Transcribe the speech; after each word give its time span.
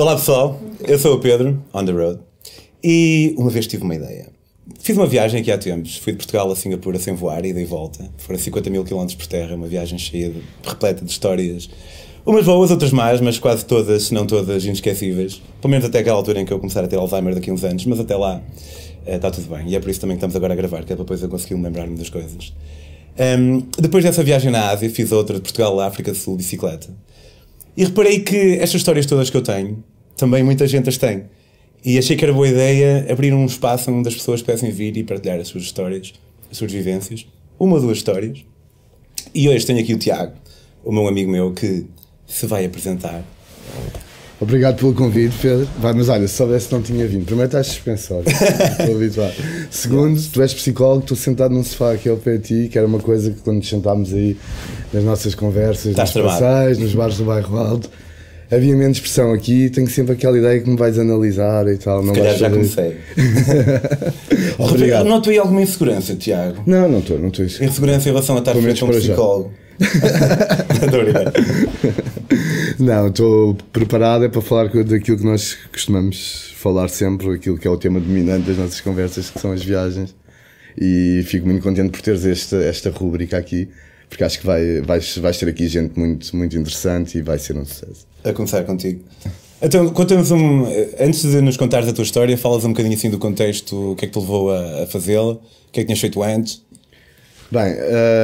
Olá 0.00 0.16
pessoal, 0.16 0.58
eu 0.88 0.98
sou 0.98 1.16
o 1.16 1.20
Pedro, 1.20 1.62
on 1.74 1.84
the 1.84 1.92
road, 1.92 2.20
e 2.82 3.34
uma 3.36 3.50
vez 3.50 3.66
tive 3.66 3.82
uma 3.82 3.94
ideia. 3.94 4.30
Fiz 4.78 4.96
uma 4.96 5.06
viagem 5.06 5.42
aqui 5.42 5.52
há 5.52 5.58
tempos, 5.58 5.98
fui 5.98 6.14
de 6.14 6.16
Portugal 6.16 6.50
a 6.50 6.56
Singapura 6.56 6.98
sem 6.98 7.14
voar, 7.14 7.44
ida 7.44 7.60
e 7.60 7.66
volta. 7.66 8.10
Foram 8.16 8.38
50 8.38 8.70
mil 8.70 8.82
quilómetros 8.82 9.14
por 9.14 9.26
terra, 9.26 9.54
uma 9.54 9.66
viagem 9.66 9.98
cheia 9.98 10.30
de, 10.30 10.40
repleta 10.66 11.04
de 11.04 11.10
histórias. 11.10 11.68
Umas 12.24 12.46
boas, 12.46 12.70
outras 12.70 12.92
más, 12.92 13.20
mas 13.20 13.38
quase 13.38 13.66
todas, 13.66 14.04
se 14.04 14.14
não 14.14 14.26
todas, 14.26 14.64
inesquecíveis. 14.64 15.42
Pelo 15.60 15.70
menos 15.70 15.84
até 15.84 15.98
aquela 15.98 16.16
altura 16.16 16.40
em 16.40 16.46
que 16.46 16.52
eu 16.54 16.58
começar 16.58 16.82
a 16.82 16.88
ter 16.88 16.96
Alzheimer 16.96 17.34
daqui 17.34 17.50
a 17.50 17.52
uns 17.52 17.62
anos, 17.62 17.84
mas 17.84 18.00
até 18.00 18.16
lá 18.16 18.40
eh, 19.04 19.16
está 19.16 19.30
tudo 19.30 19.54
bem. 19.54 19.68
E 19.68 19.76
é 19.76 19.80
por 19.80 19.90
isso 19.90 20.00
também 20.00 20.16
que 20.16 20.20
estamos 20.20 20.34
agora 20.34 20.54
a 20.54 20.56
gravar, 20.56 20.82
que 20.82 20.94
é 20.94 20.96
para 20.96 21.04
depois 21.04 21.22
eu 21.22 21.28
conseguir 21.28 21.60
lembrar-me 21.60 21.98
das 21.98 22.08
coisas. 22.08 22.54
Um, 23.18 23.66
depois 23.78 24.02
dessa 24.02 24.22
viagem 24.22 24.50
na 24.50 24.70
Ásia, 24.70 24.88
fiz 24.88 25.12
outra 25.12 25.36
de 25.36 25.42
Portugal 25.42 25.78
à 25.78 25.88
África 25.88 26.10
do 26.10 26.16
Sul, 26.16 26.38
bicicleta. 26.38 26.88
E 27.80 27.84
reparei 27.86 28.20
que 28.20 28.58
estas 28.58 28.74
histórias 28.74 29.06
todas 29.06 29.30
que 29.30 29.36
eu 29.38 29.40
tenho, 29.40 29.82
também 30.14 30.42
muita 30.42 30.66
gente 30.66 30.90
as 30.90 30.98
tem. 30.98 31.24
E 31.82 31.96
achei 31.96 32.14
que 32.14 32.22
era 32.22 32.30
boa 32.30 32.46
ideia 32.46 33.10
abrir 33.10 33.32
um 33.32 33.46
espaço 33.46 33.90
onde 33.90 34.06
as 34.06 34.14
pessoas 34.14 34.42
pudessem 34.42 34.70
vir 34.70 34.94
e 34.98 35.02
partilhar 35.02 35.40
as 35.40 35.48
suas 35.48 35.64
histórias, 35.64 36.12
as 36.50 36.58
suas 36.58 36.70
vivências. 36.70 37.26
Uma 37.58 37.76
ou 37.76 37.80
duas 37.80 37.96
histórias. 37.96 38.44
E 39.34 39.48
hoje 39.48 39.64
tenho 39.64 39.80
aqui 39.80 39.94
o 39.94 39.98
Tiago, 39.98 40.34
o 40.84 40.92
meu 40.92 41.08
amigo 41.08 41.32
meu, 41.32 41.54
que 41.54 41.86
se 42.26 42.44
vai 42.44 42.66
apresentar. 42.66 43.24
Obrigado 44.40 44.76
pelo 44.76 44.94
convite, 44.94 45.36
Pedro. 45.42 45.68
Vai, 45.78 45.92
mas 45.92 46.08
olha, 46.08 46.26
se 46.26 46.34
soubesse 46.34 46.72
não 46.72 46.80
tinha 46.80 47.06
vindo. 47.06 47.26
Primeiro 47.26 47.48
estás 47.48 47.66
suspensório, 47.66 48.24
estou 48.80 48.96
habituado. 48.96 49.34
Segundo, 49.70 50.20
tu 50.32 50.40
és 50.40 50.54
psicólogo, 50.54 51.00
estou 51.02 51.16
sentado 51.16 51.52
num 51.52 51.62
sofá 51.62 51.92
aqui 51.92 52.08
ao 52.08 52.16
pé 52.16 52.38
de 52.38 52.64
ti, 52.64 52.68
que 52.70 52.78
era 52.78 52.86
uma 52.86 53.00
coisa 53.00 53.30
que 53.30 53.40
quando 53.40 53.58
nos 53.58 53.68
sentámos 53.68 54.14
aí 54.14 54.38
nas 54.94 55.04
nossas 55.04 55.34
conversas, 55.34 55.90
Estás 55.90 56.14
nos 56.14 56.24
passeios, 56.24 56.78
nos 56.78 56.94
bares 56.94 57.18
do 57.18 57.24
bairro 57.24 57.58
Alto, 57.58 57.90
havia 58.50 58.74
menos 58.74 58.98
pressão 58.98 59.34
aqui, 59.34 59.68
tenho 59.68 59.88
sempre 59.90 60.14
aquela 60.14 60.38
ideia 60.38 60.58
que 60.58 60.70
me 60.70 60.76
vais 60.76 60.98
analisar 60.98 61.68
e 61.68 61.76
tal. 61.76 62.02
Não 62.02 62.14
Se 62.14 62.20
calhar 62.20 62.36
já 62.38 62.48
comecei. 62.48 62.96
Obrigado. 64.58 65.06
Noto 65.06 65.28
aí 65.28 65.36
alguma 65.36 65.60
insegurança, 65.60 66.14
Tiago? 66.14 66.62
Não, 66.64 66.88
não 66.88 67.00
estou, 67.00 67.18
não 67.18 67.28
estou 67.28 67.44
isso. 67.44 67.62
Insegurança 67.62 68.08
em 68.08 68.12
relação 68.12 68.36
a 68.36 68.38
estar 68.38 68.54
frente 68.54 68.82
a 68.82 68.86
um 68.86 68.90
psicólogo. 68.90 69.52
Estou. 69.80 71.00
Não, 72.80 73.08
estou 73.08 73.54
preparado 73.72 74.24
é 74.24 74.28
para 74.28 74.40
falar 74.40 74.68
daquilo 74.68 75.18
que 75.18 75.24
nós 75.24 75.54
costumamos 75.70 76.54
falar 76.56 76.88
sempre, 76.88 77.34
aquilo 77.34 77.58
que 77.58 77.68
é 77.68 77.70
o 77.70 77.76
tema 77.76 78.00
dominante 78.00 78.46
das 78.46 78.56
nossas 78.56 78.80
conversas, 78.80 79.28
que 79.28 79.38
são 79.38 79.52
as 79.52 79.62
viagens. 79.62 80.14
E 80.80 81.22
fico 81.26 81.46
muito 81.46 81.62
contente 81.62 81.90
por 81.90 82.00
teres 82.00 82.24
esta, 82.24 82.56
esta 82.56 82.90
rúbrica 82.90 83.36
aqui, 83.36 83.68
porque 84.08 84.24
acho 84.24 84.40
que 84.40 84.46
vai, 84.46 84.80
vais, 84.80 85.18
vais 85.18 85.36
ter 85.36 85.48
aqui 85.48 85.68
gente 85.68 85.98
muito, 85.98 86.34
muito 86.34 86.56
interessante 86.56 87.18
e 87.18 87.22
vai 87.22 87.38
ser 87.38 87.56
um 87.56 87.66
sucesso. 87.66 88.06
A 88.24 88.32
começar 88.32 88.64
contigo. 88.64 89.04
Então, 89.60 89.90
conta-nos 89.90 90.30
um. 90.30 90.64
Antes 90.98 91.22
de 91.22 91.40
nos 91.42 91.58
contares 91.58 91.86
a 91.86 91.92
tua 91.92 92.04
história, 92.04 92.36
falas 92.38 92.64
um 92.64 92.70
bocadinho 92.70 92.94
assim 92.94 93.10
do 93.10 93.18
contexto, 93.18 93.92
o 93.92 93.96
que 93.96 94.06
é 94.06 94.08
que 94.08 94.14
te 94.14 94.18
levou 94.18 94.50
a, 94.50 94.84
a 94.84 94.86
fazê-la, 94.86 95.32
o 95.32 95.40
que 95.70 95.80
é 95.80 95.82
que 95.82 95.86
tinhas 95.86 96.00
feito 96.00 96.22
antes. 96.22 96.62
Bem, 97.50 97.74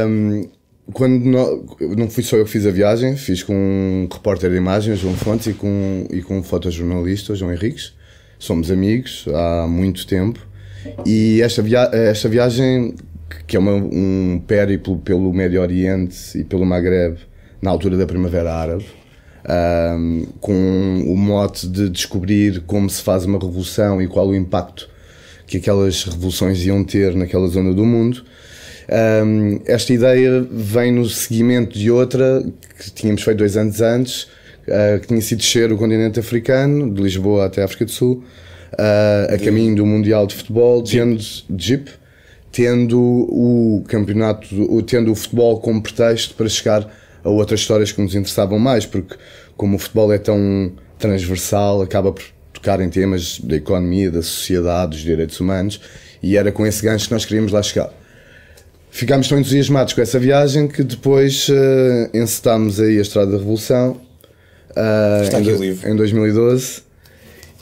hum, 0.08 0.48
quando 0.92 1.24
no- 1.24 1.66
não 1.96 2.08
fui 2.08 2.22
só 2.22 2.36
eu 2.36 2.44
que 2.44 2.50
fiz 2.50 2.66
a 2.66 2.70
viagem, 2.70 3.16
fiz 3.16 3.42
com 3.42 3.54
um 3.54 4.08
repórter 4.12 4.50
de 4.50 4.56
imagens, 4.56 4.98
João 4.98 5.14
Fontes, 5.14 5.46
e 5.48 5.52
com, 5.52 6.06
e 6.10 6.22
com 6.22 6.38
um 6.38 6.42
fotojornalista, 6.42 7.34
João 7.34 7.52
Henriques. 7.52 7.92
Somos 8.38 8.70
amigos 8.70 9.24
há 9.34 9.66
muito 9.66 10.06
tempo. 10.06 10.46
E 11.04 11.40
esta, 11.42 11.62
via 11.62 11.90
esta 11.92 12.28
viagem, 12.28 12.94
que 13.46 13.56
é 13.56 13.58
uma, 13.58 13.72
um 13.72 14.40
périplo 14.46 14.98
pelo 14.98 15.32
Médio 15.32 15.60
Oriente 15.60 16.16
e 16.38 16.44
pelo 16.44 16.64
Maghreb, 16.64 17.16
na 17.60 17.70
altura 17.70 17.96
da 17.96 18.06
Primavera 18.06 18.54
Árabe, 18.54 18.84
hum, 19.98 20.26
com 20.40 21.04
o 21.06 21.16
mote 21.16 21.66
de 21.66 21.88
descobrir 21.88 22.60
como 22.66 22.88
se 22.88 23.02
faz 23.02 23.24
uma 23.24 23.38
revolução 23.38 24.00
e 24.00 24.06
qual 24.06 24.28
o 24.28 24.36
impacto 24.36 24.88
que 25.46 25.56
aquelas 25.56 26.04
revoluções 26.04 26.64
iam 26.64 26.82
ter 26.84 27.14
naquela 27.14 27.46
zona 27.48 27.72
do 27.72 27.84
mundo. 27.84 28.24
Um, 28.88 29.60
esta 29.66 29.92
ideia 29.92 30.46
vem 30.48 30.92
no 30.92 31.04
seguimento 31.06 31.76
de 31.76 31.90
outra 31.90 32.44
que 32.78 32.90
tínhamos 32.92 33.22
feito 33.22 33.38
dois 33.38 33.56
anos 33.56 33.80
antes, 33.80 34.24
uh, 34.68 35.00
que 35.00 35.08
tinha 35.08 35.20
sido 35.20 35.38
descer 35.38 35.72
o 35.72 35.76
continente 35.76 36.20
africano, 36.20 36.92
de 36.92 37.02
Lisboa 37.02 37.46
até 37.46 37.62
a 37.62 37.64
África 37.64 37.84
do 37.84 37.90
Sul, 37.90 38.22
uh, 38.74 39.34
a 39.34 39.38
caminho 39.38 39.76
do 39.76 39.86
Mundial 39.86 40.26
de 40.26 40.36
Futebol, 40.36 40.82
tendo 40.84 41.20
Jeep, 41.58 41.90
tendo 42.52 43.00
o 43.00 43.84
campeonato, 43.88 44.48
tendo 44.84 45.10
o 45.10 45.14
futebol 45.14 45.60
como 45.60 45.82
pretexto 45.82 46.34
para 46.34 46.48
chegar 46.48 46.88
a 47.24 47.28
outras 47.28 47.60
histórias 47.60 47.90
que 47.90 48.00
nos 48.00 48.14
interessavam 48.14 48.58
mais, 48.58 48.86
porque 48.86 49.16
como 49.56 49.76
o 49.76 49.78
futebol 49.78 50.12
é 50.12 50.18
tão 50.18 50.72
transversal, 50.96 51.82
acaba 51.82 52.12
por 52.12 52.24
tocar 52.52 52.80
em 52.80 52.88
temas 52.88 53.40
da 53.40 53.56
economia, 53.56 54.10
da 54.10 54.22
sociedade, 54.22 54.92
dos 54.92 55.00
direitos 55.00 55.40
humanos, 55.40 55.80
e 56.22 56.36
era 56.36 56.52
com 56.52 56.64
esse 56.64 56.84
gancho 56.84 57.08
que 57.08 57.12
nós 57.12 57.24
queríamos 57.24 57.52
lá 57.52 57.62
chegar. 57.62 57.90
Ficámos 58.96 59.28
tão 59.28 59.38
entusiasmados 59.38 59.92
com 59.92 60.00
essa 60.00 60.18
viagem 60.18 60.66
que 60.66 60.82
depois 60.82 61.48
uh, 61.50 61.52
encetámos 62.16 62.80
aí 62.80 62.98
a 62.98 63.02
Estrada 63.02 63.32
da 63.32 63.36
Revolução 63.36 64.00
uh, 64.70 65.22
em, 65.38 65.42
do- 65.42 65.50
em 65.86 65.96
2012 65.96 66.82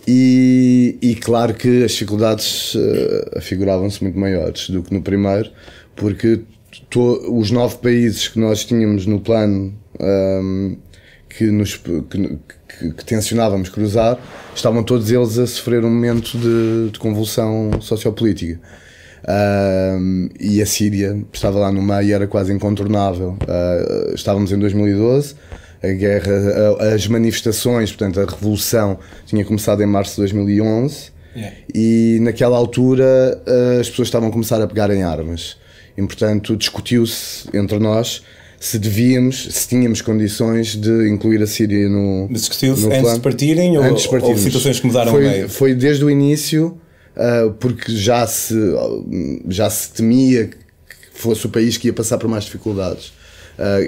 e, 0.06 0.96
e 1.02 1.14
claro 1.16 1.54
que 1.54 1.82
as 1.82 1.90
dificuldades 1.92 2.74
uh, 2.76 3.38
afiguravam-se 3.38 4.00
muito 4.02 4.16
maiores 4.18 4.70
do 4.70 4.82
que 4.82 4.94
no 4.94 5.02
primeiro 5.02 5.50
porque 5.96 6.40
to- 6.88 7.20
os 7.36 7.50
nove 7.50 7.78
países 7.78 8.28
que 8.28 8.38
nós 8.38 8.64
tínhamos 8.64 9.04
no 9.06 9.18
plano 9.18 9.74
um, 10.00 10.76
que, 11.28 11.46
nos, 11.46 11.76
que, 11.76 12.38
que, 12.78 12.90
que 12.92 13.04
tencionávamos 13.04 13.68
cruzar 13.70 14.18
estavam 14.54 14.84
todos 14.84 15.10
eles 15.10 15.36
a 15.38 15.46
sofrer 15.48 15.84
um 15.84 15.90
momento 15.90 16.38
de, 16.38 16.90
de 16.92 16.98
convulsão 17.00 17.70
sociopolítica 17.80 18.60
e 20.40 20.60
a 20.62 20.66
Síria 20.66 21.16
estava 21.32 21.58
lá 21.58 21.72
no 21.72 21.82
meio 21.82 22.02
e 22.02 22.12
era 22.12 22.26
quase 22.26 22.52
incontornável. 22.52 23.36
Uh, 23.42 24.14
estávamos 24.14 24.52
em 24.52 24.58
2012, 24.58 25.34
a 25.82 25.88
guerra, 25.88 26.32
a- 26.80 26.94
as 26.94 27.06
manifestações, 27.06 27.90
portanto, 27.90 28.20
a 28.20 28.24
revolução 28.24 28.98
tinha 29.26 29.44
começado 29.44 29.82
em 29.82 29.86
março 29.86 30.12
de 30.12 30.18
2011 30.22 31.12
Yeah. 31.36 31.52
e 31.74 32.18
naquela 32.20 32.56
altura 32.56 33.42
uh, 33.44 33.80
as 33.80 33.90
pessoas 33.90 34.06
estavam 34.06 34.28
a 34.28 34.30
começar 34.30 34.62
a 34.62 34.68
pegar 34.68 34.88
em 34.90 35.02
armas. 35.02 35.56
E, 35.98 36.02
portanto, 36.02 36.54
discutiu-se 36.56 37.48
entre 37.52 37.80
nós 37.80 38.22
se 38.60 38.78
devíamos, 38.78 39.48
se 39.50 39.66
tínhamos 39.66 40.00
condições 40.00 40.76
de 40.76 41.08
incluir 41.08 41.42
a 41.42 41.46
Síria 41.48 41.88
no. 41.88 42.28
Discutiu-se 42.30 42.86
antes 42.86 43.14
de 43.14 43.18
partirem 43.20 43.76
ou, 43.76 43.82
Antes 43.82 44.08
de 44.08 44.14
ou 44.16 44.38
situações 44.38 44.78
que 44.78 44.86
mudaram 44.86 45.10
foi, 45.10 45.28
meio? 45.28 45.48
Foi 45.48 45.74
desde 45.74 46.04
o 46.04 46.08
início, 46.10 46.78
ah, 47.16 47.52
porque 47.58 47.92
já 47.94 48.26
se, 48.26 48.54
já 49.48 49.70
se 49.70 49.90
temia 49.90 50.46
que 50.48 50.56
fosse 51.20 51.46
o 51.46 51.48
país 51.48 51.76
que 51.76 51.88
ia 51.88 51.92
passar 51.92 52.18
por 52.18 52.28
mais 52.28 52.44
dificuldades. 52.44 53.12
Ah, 53.58 53.78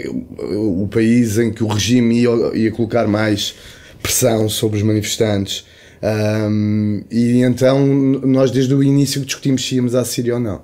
o, 0.55 0.89
país 0.89 1.39
em 1.39 1.53
que 1.53 1.65
o 1.65 1.67
regime 1.67 2.23
ia, 2.23 2.31
ia 2.55 2.71
colocar 2.71 3.07
mais 3.07 3.55
pressão 4.03 4.49
sobre 4.49 4.77
os 4.79 4.83
manifestantes. 4.83 5.65
Ahm, 6.03 7.03
e 7.11 7.43
então 7.43 7.85
nós 7.87 8.51
desde 8.51 8.75
o 8.75 8.83
início 8.83 9.21
discutimos 9.23 9.67
se 9.67 9.77
íamos 9.77 9.95
à 9.95 10.05
Síria 10.05 10.35
ou 10.35 10.41
não. 10.41 10.63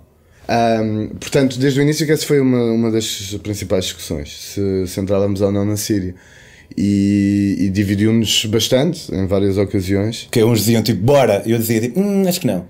Ahm, 0.49 1.09
portanto, 1.19 1.59
desde 1.59 1.81
o 1.81 1.83
início 1.83 2.06
que 2.06 2.12
essa 2.12 2.27
foi 2.27 2.41
uma, 2.41 2.65
uma 2.65 2.91
das 2.91 3.37
principais 3.43 3.87
discussões, 3.87 4.53
se, 4.53 4.87
se 4.87 5.01
entrávamos 5.01 5.41
ou 5.41 5.51
não 5.51 5.65
na 5.65 5.77
Síria. 5.77 6.15
E, 6.77 7.56
e 7.59 7.69
dividiu-nos 7.71 8.47
bastante 8.47 9.15
em 9.15 9.27
várias 9.27 9.59
ocasiões. 9.59 10.28
Que 10.30 10.42
uns 10.42 10.60
diziam 10.60 10.83
tipo, 10.83 11.03
bora, 11.03 11.42
e 11.45 11.53
eu 11.53 11.59
dizia 11.59 11.80
tipo, 11.80 12.01
hum, 12.01 12.24
acho 12.27 12.41
que 12.41 12.47
não. 12.47 12.65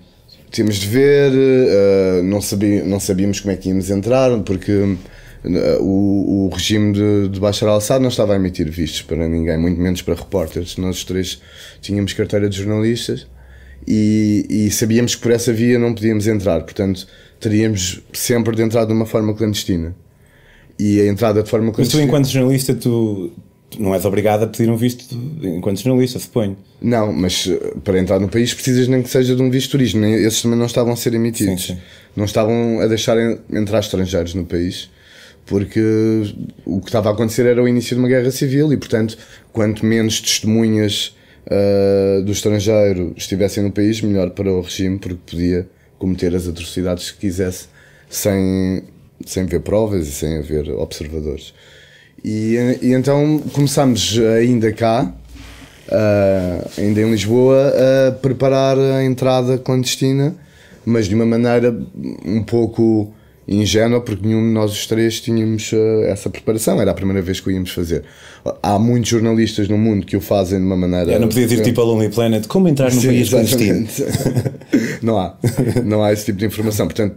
Tínhamos 0.50 0.76
de 0.76 0.86
ver, 0.86 1.32
eh, 1.34 2.20
não, 2.24 2.40
sabia, 2.40 2.84
não 2.84 3.00
sabíamos 3.00 3.40
como 3.40 3.52
é 3.52 3.56
que 3.56 3.68
íamos 3.70 3.88
entrar, 3.90 4.36
porque 4.40 4.96
eh, 5.44 5.78
o, 5.80 6.46
o 6.46 6.50
regime 6.54 6.92
de, 6.92 7.28
de 7.28 7.40
Bashar 7.40 7.68
al-Assad 7.68 8.00
não 8.02 8.08
estava 8.10 8.34
a 8.34 8.36
emitir 8.36 8.70
vistos 8.70 9.02
para 9.02 9.26
ninguém, 9.28 9.56
muito 9.58 9.80
menos 9.80 10.02
para 10.02 10.14
repórteres. 10.14 10.76
Nós 10.76 10.96
os 10.98 11.04
três 11.04 11.40
tínhamos 11.80 12.12
carteira 12.12 12.48
de 12.48 12.56
jornalistas 12.58 13.26
e, 13.86 14.46
e 14.48 14.70
sabíamos 14.70 15.14
que 15.14 15.22
por 15.22 15.32
essa 15.32 15.52
via 15.52 15.78
não 15.78 15.94
podíamos 15.94 16.26
entrar, 16.26 16.60
portanto 16.62 17.06
teríamos 17.40 18.00
sempre 18.12 18.54
de 18.54 18.62
entrar 18.62 18.84
de 18.84 18.92
uma 18.92 19.06
forma 19.06 19.34
clandestina. 19.34 19.94
E 20.78 21.00
a 21.00 21.06
entrada 21.06 21.42
de 21.42 21.48
forma 21.48 21.66
Mas 21.66 21.72
tu, 21.72 21.76
clandestina. 21.76 22.04
enquanto 22.04 22.28
jornalista, 22.28 22.74
tu 22.74 23.32
não 23.78 23.94
és 23.94 24.04
obrigado 24.04 24.42
a 24.44 24.46
pedir 24.46 24.70
um 24.70 24.76
visto 24.76 25.14
enquanto 25.42 25.80
jornalista, 25.80 26.18
suponho. 26.18 26.56
Não, 26.80 27.12
mas 27.12 27.46
eh, 27.48 27.74
para 27.84 27.98
entrar 27.98 28.18
no 28.20 28.28
país 28.28 28.52
precisas 28.54 28.88
nem 28.88 29.02
que 29.02 29.08
seja 29.08 29.34
de 29.36 29.42
um 29.42 29.50
visto 29.50 29.66
de 29.66 29.72
turismo. 29.72 30.04
Esses 30.04 30.42
também 30.42 30.58
não 30.58 30.66
estavam 30.66 30.92
a 30.92 30.96
ser 30.96 31.14
emitidos. 31.14 31.66
Sim, 31.66 31.74
sim. 31.74 31.80
Não 32.16 32.24
estavam 32.24 32.80
a 32.80 32.86
deixar 32.86 33.16
en- 33.18 33.38
entrar 33.52 33.80
estrangeiros 33.80 34.34
no 34.34 34.44
país. 34.44 34.90
Porque 35.44 35.80
o 36.64 36.80
que 36.80 36.86
estava 36.86 37.08
a 37.10 37.12
acontecer 37.12 37.46
era 37.46 37.62
o 37.62 37.66
início 37.66 37.96
de 37.96 38.00
uma 38.00 38.08
guerra 38.08 38.30
civil 38.30 38.72
e, 38.72 38.76
portanto, 38.76 39.18
quanto 39.52 39.84
menos 39.84 40.20
testemunhas 40.20 41.16
ah, 41.50 42.20
do 42.24 42.30
estrangeiro 42.32 43.12
estivessem 43.16 43.62
no 43.64 43.72
país, 43.72 44.00
melhor 44.00 44.30
para 44.30 44.52
o 44.52 44.60
regime, 44.60 44.98
porque 44.98 45.18
podia 45.26 45.68
cometer 45.98 46.34
as 46.34 46.46
atrocidades 46.46 47.10
que 47.10 47.18
quisesse 47.18 47.66
sem, 48.08 48.82
sem 49.26 49.44
ver 49.46 49.60
provas 49.60 50.06
e 50.06 50.12
sem 50.12 50.38
haver 50.38 50.70
observadores. 50.70 51.52
E, 52.24 52.78
e 52.80 52.92
então 52.92 53.40
começámos 53.52 54.18
ainda 54.38 54.72
cá 54.72 55.12
uh, 55.88 56.70
ainda 56.78 57.00
em 57.00 57.10
Lisboa, 57.10 57.72
a 58.08 58.12
preparar 58.12 58.78
a 58.78 59.04
entrada 59.04 59.58
clandestina, 59.58 60.34
mas 60.84 61.06
de 61.06 61.14
uma 61.14 61.26
maneira 61.26 61.74
um 62.24 62.42
pouco 62.42 63.12
ingênua, 63.46 64.00
porque 64.00 64.26
nenhum 64.26 64.40
de 64.40 64.54
nós 64.54 64.70
os 64.72 64.86
três 64.86 65.20
tínhamos 65.20 65.72
uh, 65.72 66.04
essa 66.04 66.30
preparação, 66.30 66.80
era 66.80 66.92
a 66.92 66.94
primeira 66.94 67.20
vez 67.20 67.40
que 67.40 67.48
o 67.48 67.50
íamos 67.50 67.70
fazer. 67.70 68.04
Há 68.62 68.78
muitos 68.78 69.10
jornalistas 69.10 69.68
no 69.68 69.76
mundo 69.76 70.06
que 70.06 70.16
o 70.16 70.20
fazem 70.20 70.58
de 70.58 70.64
uma 70.64 70.76
maneira. 70.76 71.12
É, 71.12 71.18
não 71.18 71.28
podia 71.28 71.44
ir 71.44 71.62
tipo 71.62 71.80
a 71.80 71.84
Lonely 71.84 72.12
Planet, 72.12 72.46
como 72.46 72.68
entrar 72.68 72.92
no 72.92 73.00
Sim, 73.00 73.08
país 73.08 73.28
clandestino. 73.28 73.88
não 75.02 75.18
há, 75.18 75.36
não 75.84 76.02
há 76.02 76.12
esse 76.12 76.26
tipo 76.26 76.38
de 76.38 76.46
informação. 76.46 76.86
Portanto, 76.86 77.16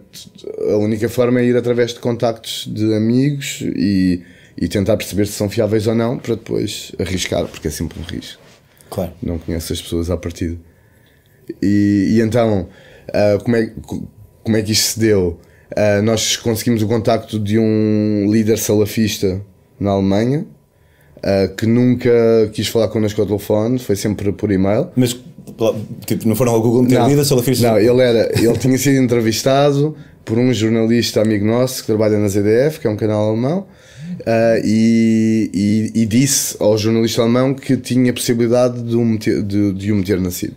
a 0.72 0.78
única 0.78 1.08
forma 1.08 1.40
é 1.40 1.46
ir 1.46 1.56
através 1.56 1.94
de 1.94 2.00
contactos 2.00 2.68
de 2.72 2.94
amigos 2.96 3.62
e, 3.62 4.22
e 4.58 4.68
tentar 4.68 4.98
perceber 4.98 5.26
se 5.26 5.34
são 5.34 5.50
fiáveis 5.50 5.88
ou 5.88 5.96
não, 5.96 6.18
para 6.18 6.36
depois 6.36 6.92
arriscar, 7.00 7.46
porque 7.46 7.68
é 7.68 7.72
sempre 7.72 8.00
um 8.00 8.04
risco. 8.04 8.42
Claro. 8.90 9.12
Não 9.22 9.38
conheço 9.38 9.74
as 9.74 9.82
pessoas 9.82 10.10
à 10.10 10.18
partida. 10.18 10.58
E, 11.62 12.16
e 12.16 12.22
então, 12.22 12.68
uh, 13.10 13.44
como, 13.44 13.56
é, 13.56 13.72
como 14.44 14.58
é 14.58 14.62
que 14.62 14.72
isto 14.72 14.94
se 14.94 15.00
deu? 15.00 15.40
Uh, 15.72 16.02
nós 16.04 16.38
conseguimos 16.38 16.82
o 16.82 16.88
contacto 16.88 17.40
de 17.40 17.60
um 17.60 18.28
líder 18.32 18.58
salafista 18.58 19.42
na 19.80 19.92
Alemanha 19.92 20.46
uh, 21.18 21.56
que 21.56 21.66
nunca 21.66 22.10
quis 22.54 22.68
falar 22.68 22.88
connosco 22.88 23.20
ao 23.20 23.28
telefone, 23.28 23.80
foi 23.80 23.96
sempre 23.96 24.32
por 24.32 24.52
e-mail. 24.52 24.90
Mas 24.96 25.14
tipo, 26.06 26.28
não 26.28 26.36
foram 26.36 26.54
ao 26.54 26.62
Google 26.62 26.84
meter 26.84 27.06
líder 27.06 27.26
salafista? 27.26 27.72
Não, 27.72 27.78
ele, 27.78 28.02
era, 28.02 28.32
ele 28.40 28.58
tinha 28.58 28.78
sido 28.78 28.98
entrevistado 29.02 29.96
por 30.24 30.38
um 30.38 30.52
jornalista 30.54 31.22
amigo 31.22 31.46
nosso 31.46 31.82
que 31.82 31.88
trabalha 31.88 32.18
na 32.18 32.28
ZDF, 32.28 32.80
que 32.80 32.88
é 32.88 32.90
um 32.90 32.96
canal 32.96 33.30
alemão. 33.30 33.68
Uh, 34.22 34.62
e, 34.64 35.52
e, 35.54 36.02
e, 36.02 36.06
disse 36.06 36.56
ao 36.60 36.78
jornalista 36.78 37.22
alemão 37.22 37.54
que 37.54 37.76
tinha 37.76 38.14
possibilidade 38.14 38.82
de 38.82 38.96
o 38.96 39.04
meter, 39.04 39.44
de, 39.44 39.74
de 39.74 39.92
o 39.92 39.96
meter 39.96 40.20
na 40.20 40.32
Síria 40.32 40.56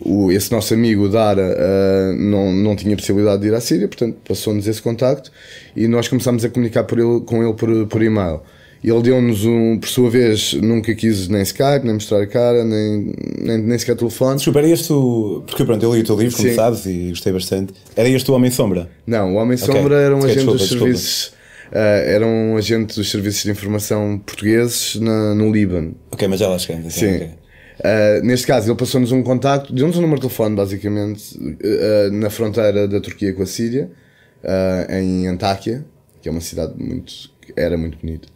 o, 0.00 0.30
esse 0.30 0.52
nosso 0.52 0.74
amigo 0.74 1.08
Dara 1.08 1.42
uh, 1.42 2.16
não, 2.16 2.52
não 2.52 2.76
tinha 2.76 2.96
possibilidade 2.96 3.42
de 3.42 3.48
ir 3.48 3.54
à 3.54 3.60
Síria, 3.60 3.88
portanto 3.88 4.16
passou-nos 4.26 4.66
esse 4.66 4.80
contacto 4.80 5.30
e 5.76 5.88
nós 5.88 6.08
começámos 6.08 6.44
a 6.44 6.48
comunicar 6.48 6.84
por 6.84 6.98
ele, 6.98 7.20
com 7.20 7.42
ele 7.42 7.54
por, 7.54 7.86
por 7.86 8.02
e-mail. 8.02 8.40
Ele 8.82 9.02
deu-nos 9.02 9.44
um, 9.44 9.76
por 9.76 9.88
sua 9.88 10.08
vez, 10.08 10.52
nunca 10.54 10.94
quis 10.94 11.26
nem 11.26 11.42
Skype, 11.42 11.80
nem 11.82 11.94
mostrar 11.94 12.22
a 12.22 12.26
cara, 12.28 12.64
nem, 12.64 13.12
nem, 13.40 13.58
nem 13.58 13.76
sequer 13.76 13.96
telefone. 13.96 14.36
Desculpa, 14.36 14.60
era 14.60 14.68
este 14.68 14.92
o. 14.92 15.42
Porque 15.44 15.64
pronto, 15.64 15.82
eu 15.82 15.92
li 15.92 16.02
o 16.02 16.04
teu 16.04 16.16
livro, 16.16 16.36
como 16.36 16.48
Sim. 16.48 16.54
sabes, 16.54 16.86
e 16.86 17.08
gostei 17.08 17.32
bastante. 17.32 17.74
Era 17.96 18.08
este 18.08 18.30
o 18.30 18.34
Homem 18.34 18.52
Sombra? 18.52 18.88
Não, 19.04 19.34
o 19.34 19.36
Homem 19.36 19.56
Sombra 19.56 19.82
okay. 19.82 19.96
era 19.96 20.14
um 20.14 20.18
okay, 20.18 20.30
agente 20.30 20.46
desculpa, 20.46 20.58
dos 20.58 20.68
desculpa. 20.68 20.84
serviços. 20.84 21.37
Uh, 21.70 21.76
era 22.06 22.26
um 22.26 22.56
agente 22.56 22.96
dos 22.96 23.10
serviços 23.10 23.42
de 23.42 23.50
informação 23.50 24.18
portugueses 24.18 24.96
na, 24.96 25.34
no 25.34 25.52
Líbano. 25.52 25.94
Ok, 26.10 26.26
mas 26.26 26.40
já 26.40 26.48
lá 26.48 26.58
chegamos. 26.58 26.94
Sim. 26.94 27.16
Okay. 27.16 27.30
Uh, 27.78 28.24
neste 28.24 28.46
caso, 28.46 28.68
ele 28.68 28.76
passou-nos 28.76 29.12
um 29.12 29.22
contacto, 29.22 29.72
deu-nos 29.72 29.96
um 29.96 30.00
número 30.00 30.20
de 30.20 30.26
telefone, 30.26 30.56
basicamente, 30.56 31.38
uh, 31.38 32.12
na 32.12 32.28
fronteira 32.28 32.88
da 32.88 33.00
Turquia 33.00 33.32
com 33.32 33.42
a 33.42 33.46
Síria, 33.46 33.90
uh, 34.42 34.92
em 34.92 35.28
Antáquia, 35.28 35.84
que 36.20 36.28
é 36.28 36.32
uma 36.32 36.40
cidade 36.40 36.74
muito. 36.76 37.30
era 37.56 37.76
muito 37.76 37.98
bonita. 37.98 38.28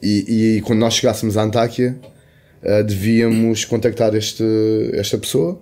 E, 0.00 0.58
e, 0.58 0.60
quando 0.60 0.78
nós 0.78 0.94
chegássemos 0.94 1.36
a 1.36 1.42
Antáquia, 1.42 1.98
devíamos 2.86 3.64
contactar 3.64 4.14
este, 4.14 4.44
esta 4.92 5.18
pessoa, 5.18 5.60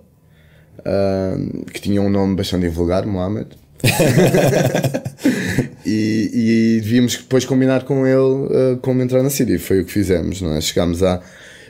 que 1.73 1.81
tinha 1.81 1.99
um 2.01 2.09
nome 2.09 2.35
bastante 2.35 2.67
invulgar, 2.67 3.07
Mohamed. 3.07 3.47
e, 5.85 6.31
e, 6.33 6.79
devíamos 6.81 7.17
depois 7.17 7.45
combinar 7.45 7.83
com 7.83 8.07
ele 8.07 8.17
uh, 8.17 8.77
como 8.81 9.01
entrar 9.01 9.21
na 9.21 9.29
Síria. 9.29 9.59
Foi 9.59 9.81
o 9.81 9.85
que 9.85 9.91
fizemos. 9.91 10.41
Não 10.41 10.53
é? 10.53 10.61
Chegámos 10.61 11.03
a, 11.03 11.21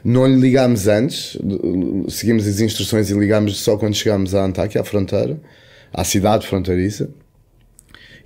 não 0.04 0.26
lhe 0.26 0.40
ligámos 0.40 0.88
antes, 0.88 1.38
seguimos 2.10 2.48
as 2.48 2.62
instruções 2.62 3.10
e 3.10 3.14
ligámos 3.14 3.60
só 3.60 3.78
quando 3.78 3.96
chegámos 3.96 4.34
à 4.34 4.46
Antáquia, 4.46 4.82
à 4.82 4.84
fronteira, 4.84 5.40
à 5.94 6.04
cidade 6.04 6.48
fronteiriça. 6.48 7.10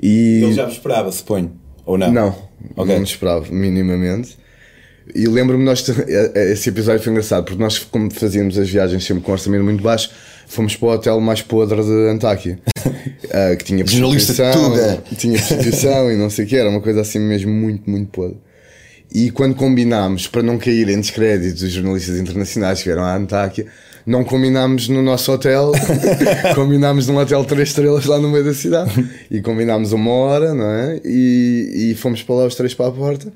E... 0.01 0.41
Ele 0.43 0.53
já 0.53 0.65
me 0.65 0.71
esperava, 0.71 1.11
suponho, 1.11 1.51
ou 1.85 1.97
não? 1.97 2.11
Não, 2.11 2.29
okay. 2.75 2.93
não 2.93 2.99
me 2.99 3.05
esperava, 3.05 3.51
minimamente. 3.51 4.37
E 5.15 5.27
lembro-me, 5.27 5.63
nós, 5.63 5.87
esse 6.35 6.69
episódio 6.69 7.01
foi 7.01 7.11
engraçado, 7.11 7.45
porque 7.45 7.61
nós, 7.61 7.79
como 7.79 8.11
fazíamos 8.11 8.57
as 8.57 8.69
viagens 8.69 9.03
sempre 9.03 9.23
com 9.23 9.31
orçamento 9.31 9.63
muito 9.63 9.81
baixo, 9.81 10.11
fomos 10.51 10.75
para 10.75 10.87
o 10.87 10.91
hotel 10.91 11.21
mais 11.21 11.41
podre 11.41 11.81
de 11.81 12.09
Antáquia, 12.09 12.59
uh, 12.85 13.57
que 13.57 13.63
tinha 13.63 13.85
prostituição, 13.85 14.73
tinha 15.17 15.37
prostituição 15.37 16.11
e 16.11 16.17
não 16.17 16.29
sei 16.29 16.45
o 16.45 16.47
que, 16.47 16.57
era 16.57 16.69
uma 16.69 16.81
coisa 16.81 17.01
assim 17.01 17.19
mesmo 17.19 17.51
muito, 17.51 17.89
muito 17.89 18.09
podre. 18.09 18.37
E 19.13 19.31
quando 19.31 19.55
combinámos, 19.55 20.27
para 20.27 20.43
não 20.43 20.57
cair 20.57 20.89
em 20.89 20.99
descrédito 20.99 21.61
dos 21.61 21.71
jornalistas 21.71 22.17
internacionais 22.17 22.79
que 22.79 22.85
vieram 22.85 23.03
à 23.03 23.15
Antáquia, 23.15 23.65
não 24.05 24.23
combinámos 24.23 24.89
no 24.89 25.01
nosso 25.01 25.31
hotel, 25.31 25.71
combinámos 26.55 27.07
num 27.07 27.17
hotel 27.17 27.43
três 27.45 27.69
estrelas 27.69 28.05
lá 28.05 28.19
no 28.19 28.29
meio 28.29 28.43
da 28.43 28.53
cidade. 28.53 28.91
E 29.29 29.41
combinámos 29.41 29.91
uma 29.91 30.11
hora, 30.11 30.53
não 30.53 30.69
é? 30.69 31.01
E, 31.03 31.91
e 31.91 31.95
fomos 31.95 32.23
para 32.23 32.35
lá 32.35 32.45
os 32.45 32.55
três 32.55 32.73
para 32.73 32.87
a 32.87 32.91
porta. 32.91 33.31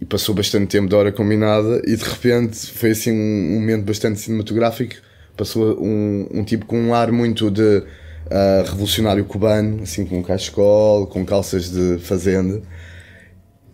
E 0.00 0.04
passou 0.04 0.34
bastante 0.34 0.66
tempo 0.66 0.88
da 0.88 0.96
hora 0.96 1.12
combinada 1.12 1.80
e 1.86 1.96
de 1.96 2.04
repente 2.04 2.56
foi 2.72 2.90
assim 2.90 3.12
um 3.12 3.54
momento 3.54 3.84
bastante 3.84 4.18
cinematográfico. 4.20 5.05
Passou 5.36 5.78
um, 5.80 6.26
um 6.32 6.44
tipo 6.44 6.66
com 6.66 6.78
um 6.78 6.94
ar 6.94 7.12
muito 7.12 7.50
de 7.50 7.62
uh, 7.62 8.64
revolucionário 8.64 9.24
cubano, 9.24 9.82
assim 9.82 10.06
com 10.06 10.22
cachecol, 10.22 11.06
com 11.06 11.24
calças 11.24 11.70
de 11.70 11.98
fazenda 11.98 12.62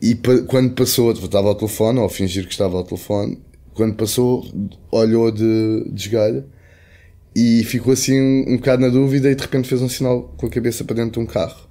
e 0.02 0.16
quando 0.48 0.74
passou, 0.74 1.12
estava 1.12 1.46
ao 1.46 1.54
telefone, 1.54 2.00
ou 2.00 2.08
fingir 2.08 2.44
que 2.44 2.50
estava 2.50 2.76
ao 2.76 2.82
telefone, 2.82 3.38
quando 3.72 3.94
passou, 3.94 4.44
olhou 4.90 5.30
de, 5.30 5.84
de 5.92 6.08
esgalho 6.08 6.44
e 7.36 7.62
ficou 7.62 7.92
assim 7.92 8.20
um, 8.20 8.44
um 8.48 8.56
bocado 8.56 8.82
na 8.82 8.88
dúvida 8.88 9.30
e 9.30 9.34
de 9.36 9.40
repente 9.40 9.68
fez 9.68 9.80
um 9.80 9.88
sinal 9.88 10.34
com 10.36 10.46
a 10.46 10.50
cabeça 10.50 10.82
para 10.84 10.96
dentro 10.96 11.12
de 11.12 11.20
um 11.20 11.26
carro. 11.26 11.68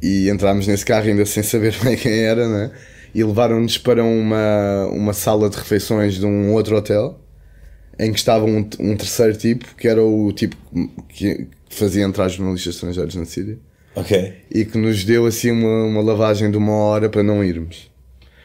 E 0.00 0.30
entrámos 0.30 0.68
nesse 0.68 0.84
carro 0.84 1.08
ainda 1.08 1.26
sem 1.26 1.42
saber 1.42 1.74
bem 1.82 1.96
quem 1.96 2.20
era, 2.20 2.48
né? 2.48 2.70
E 3.12 3.24
levaram-nos 3.24 3.78
para 3.78 4.04
uma, 4.04 4.86
uma 4.92 5.12
sala 5.12 5.50
de 5.50 5.56
refeições 5.56 6.14
de 6.14 6.24
um 6.24 6.52
outro 6.52 6.76
hotel 6.76 7.20
em 7.98 8.12
que 8.12 8.18
estava 8.18 8.44
um, 8.44 8.68
um 8.80 8.96
terceiro 8.96 9.36
tipo, 9.36 9.74
que 9.76 9.88
era 9.88 10.02
o 10.02 10.32
tipo 10.32 10.56
que 11.08 11.46
fazia 11.68 12.04
entrar 12.04 12.28
jornalistas 12.28 12.74
estrangeiros 12.74 13.14
na 13.14 13.24
Síria 13.24 13.58
Ok. 13.96 14.32
E 14.50 14.64
que 14.64 14.76
nos 14.76 15.04
deu 15.04 15.26
assim 15.26 15.50
uma, 15.50 15.84
uma 15.84 16.02
lavagem 16.02 16.50
de 16.50 16.56
uma 16.56 16.72
hora 16.72 17.08
para 17.08 17.22
não 17.22 17.44
irmos. 17.44 17.90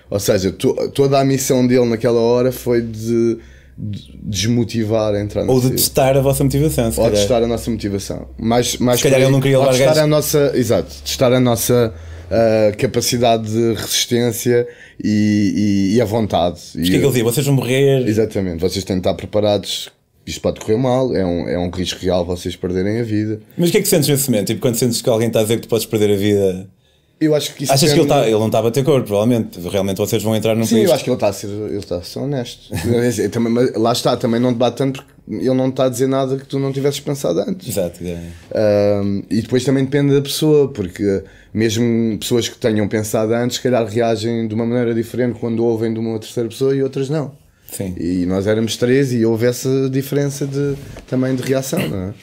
Ou 0.09 0.19
seja, 0.19 0.51
to, 0.51 0.75
toda 0.93 1.19
a 1.19 1.25
missão 1.25 1.65
dele 1.65 1.85
naquela 1.85 2.19
hora 2.19 2.51
foi 2.51 2.81
de, 2.81 3.37
de 3.77 4.19
desmotivar 4.21 5.13
a 5.13 5.21
entrar 5.21 5.45
na 5.45 5.51
Ou 5.51 5.59
de 5.59 5.71
testar 5.71 6.15
a 6.17 6.21
vossa 6.21 6.43
motivação, 6.43 6.85
Ou 6.85 6.91
calhar. 6.93 7.11
testar 7.11 7.43
a 7.43 7.47
nossa 7.47 7.69
motivação. 7.69 8.27
Mais, 8.37 8.77
mais 8.77 8.99
se 8.99 9.03
calhar 9.03 9.21
ele 9.21 9.31
não 9.31 9.41
queria 9.41 9.59
levar 9.59 9.71
testar 9.71 10.03
a 10.03 10.07
nossa, 10.07 10.51
Exato, 10.55 10.95
testar 11.03 11.33
a 11.33 11.39
nossa 11.39 11.93
uh, 12.29 12.77
capacidade 12.77 13.49
de 13.49 13.73
resistência 13.73 14.67
e, 15.03 15.91
e, 15.91 15.95
e 15.95 16.01
a 16.01 16.05
vontade. 16.05 16.59
Mas 16.75 16.87
o 16.87 16.91
que 16.91 16.95
é 16.95 16.99
que 16.99 17.05
ele 17.05 17.07
dizia? 17.07 17.23
Vocês 17.23 17.45
vão 17.45 17.55
morrer. 17.55 18.07
Exatamente, 18.07 18.61
vocês 18.61 18.83
têm 18.83 18.95
de 18.95 19.01
estar 19.01 19.13
preparados 19.13 19.91
isto 20.29 20.41
pode 20.41 20.59
correr 20.59 20.77
mal, 20.77 21.15
é 21.15 21.25
um, 21.25 21.49
é 21.49 21.57
um 21.57 21.71
risco 21.71 21.99
real 21.99 22.23
vocês 22.23 22.55
perderem 22.55 22.99
a 22.99 23.03
vida. 23.03 23.39
Mas 23.57 23.69
o 23.69 23.71
que 23.71 23.79
é 23.79 23.81
que 23.81 23.87
sentes 23.87 24.07
nesse 24.07 24.29
momento? 24.29 24.47
Tipo, 24.47 24.61
quando 24.61 24.75
sentes 24.75 25.01
que 25.01 25.09
alguém 25.09 25.27
está 25.27 25.39
a 25.39 25.43
dizer 25.43 25.55
que 25.55 25.63
tu 25.63 25.67
podes 25.67 25.87
perder 25.87 26.11
a 26.11 26.15
vida? 26.15 26.69
Eu 27.19 27.35
acho 27.35 27.53
que 27.53 27.65
isso 27.65 27.73
Achas 27.73 27.91
que 27.91 27.99
ele, 27.99 28.03
está, 28.03 28.25
ele 28.25 28.39
não 28.39 28.45
está 28.45 28.59
a 28.59 28.61
bater 28.61 28.83
cor, 28.83 29.03
provavelmente. 29.03 29.59
Realmente 29.59 29.97
vocês 29.97 30.23
vão 30.23 30.35
entrar 30.35 30.55
num 30.55 30.65
Sim, 30.65 30.79
eu 30.79 30.93
acho 30.93 31.03
que 31.03 31.09
ele 31.09 31.15
está 31.17 31.27
a 31.27 31.33
ser, 31.33 31.47
ele 31.47 31.77
está 31.77 31.97
a 31.97 32.01
ser 32.01 32.19
honesto. 32.19 32.71
também, 33.31 33.71
lá 33.75 33.91
está, 33.91 34.15
também 34.15 34.39
não 34.39 34.53
debate 34.53 34.77
tanto 34.77 35.03
porque 35.03 35.19
ele 35.29 35.53
não 35.53 35.69
está 35.69 35.85
a 35.85 35.89
dizer 35.89 36.07
nada 36.07 36.37
que 36.37 36.45
tu 36.45 36.57
não 36.57 36.71
tivesses 36.71 36.99
pensado 36.99 37.39
antes. 37.41 37.67
Exato. 37.67 37.99
É. 38.03 39.01
Um, 39.03 39.23
e 39.29 39.41
depois 39.41 39.63
também 39.63 39.83
depende 39.83 40.13
da 40.13 40.21
pessoa, 40.21 40.69
porque 40.69 41.23
mesmo 41.53 42.17
pessoas 42.17 42.47
que 42.47 42.57
tenham 42.57 42.87
pensado 42.87 43.33
antes, 43.33 43.57
se 43.57 43.63
calhar 43.63 43.85
reagem 43.85 44.47
de 44.47 44.55
uma 44.55 44.65
maneira 44.65 44.93
diferente 44.93 45.37
quando 45.39 45.63
ouvem 45.63 45.93
de 45.93 45.99
uma 45.99 46.17
terceira 46.19 46.47
pessoa 46.49 46.75
e 46.75 46.81
outras 46.81 47.09
não. 47.09 47.31
Sim. 47.71 47.93
E 47.99 48.25
nós 48.25 48.47
éramos 48.47 48.77
três 48.77 49.13
e 49.13 49.25
houve 49.25 49.45
essa 49.45 49.89
diferença 49.89 50.47
de, 50.47 50.75
também 51.07 51.35
de 51.35 51.43
reação, 51.43 51.87
não 51.87 52.09
é? 52.09 52.13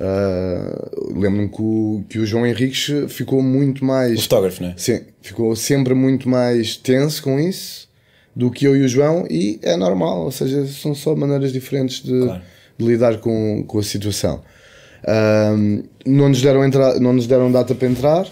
Uh, 0.00 1.20
Lembro-me 1.20 1.48
que 1.48 1.60
o, 1.60 2.04
que 2.08 2.18
o 2.18 2.24
João 2.24 2.46
Henriques 2.46 2.90
ficou 3.08 3.42
muito 3.42 3.84
mais. 3.84 4.18
O 4.18 4.22
fotógrafo, 4.22 4.62
não 4.62 4.70
é? 4.70 4.74
Sim, 4.76 5.02
ficou 5.20 5.54
sempre 5.54 5.92
muito 5.92 6.28
mais 6.28 6.76
tenso 6.76 7.22
com 7.22 7.38
isso 7.38 7.90
do 8.34 8.50
que 8.50 8.64
eu 8.64 8.76
e 8.76 8.82
o 8.82 8.88
João, 8.88 9.26
e 9.28 9.58
é 9.62 9.76
normal, 9.76 10.20
ou 10.20 10.30
seja, 10.30 10.64
são 10.66 10.94
só 10.94 11.14
maneiras 11.14 11.52
diferentes 11.52 12.02
de, 12.02 12.18
claro. 12.20 12.42
de 12.78 12.86
lidar 12.86 13.18
com, 13.18 13.64
com 13.66 13.78
a 13.78 13.82
situação. 13.82 14.42
Uh, 15.02 15.84
não, 16.06 16.28
nos 16.28 16.40
deram 16.40 16.64
entrar, 16.64 16.98
não 17.00 17.12
nos 17.12 17.26
deram 17.26 17.50
data 17.50 17.74
para 17.74 17.88
entrar, 17.88 18.26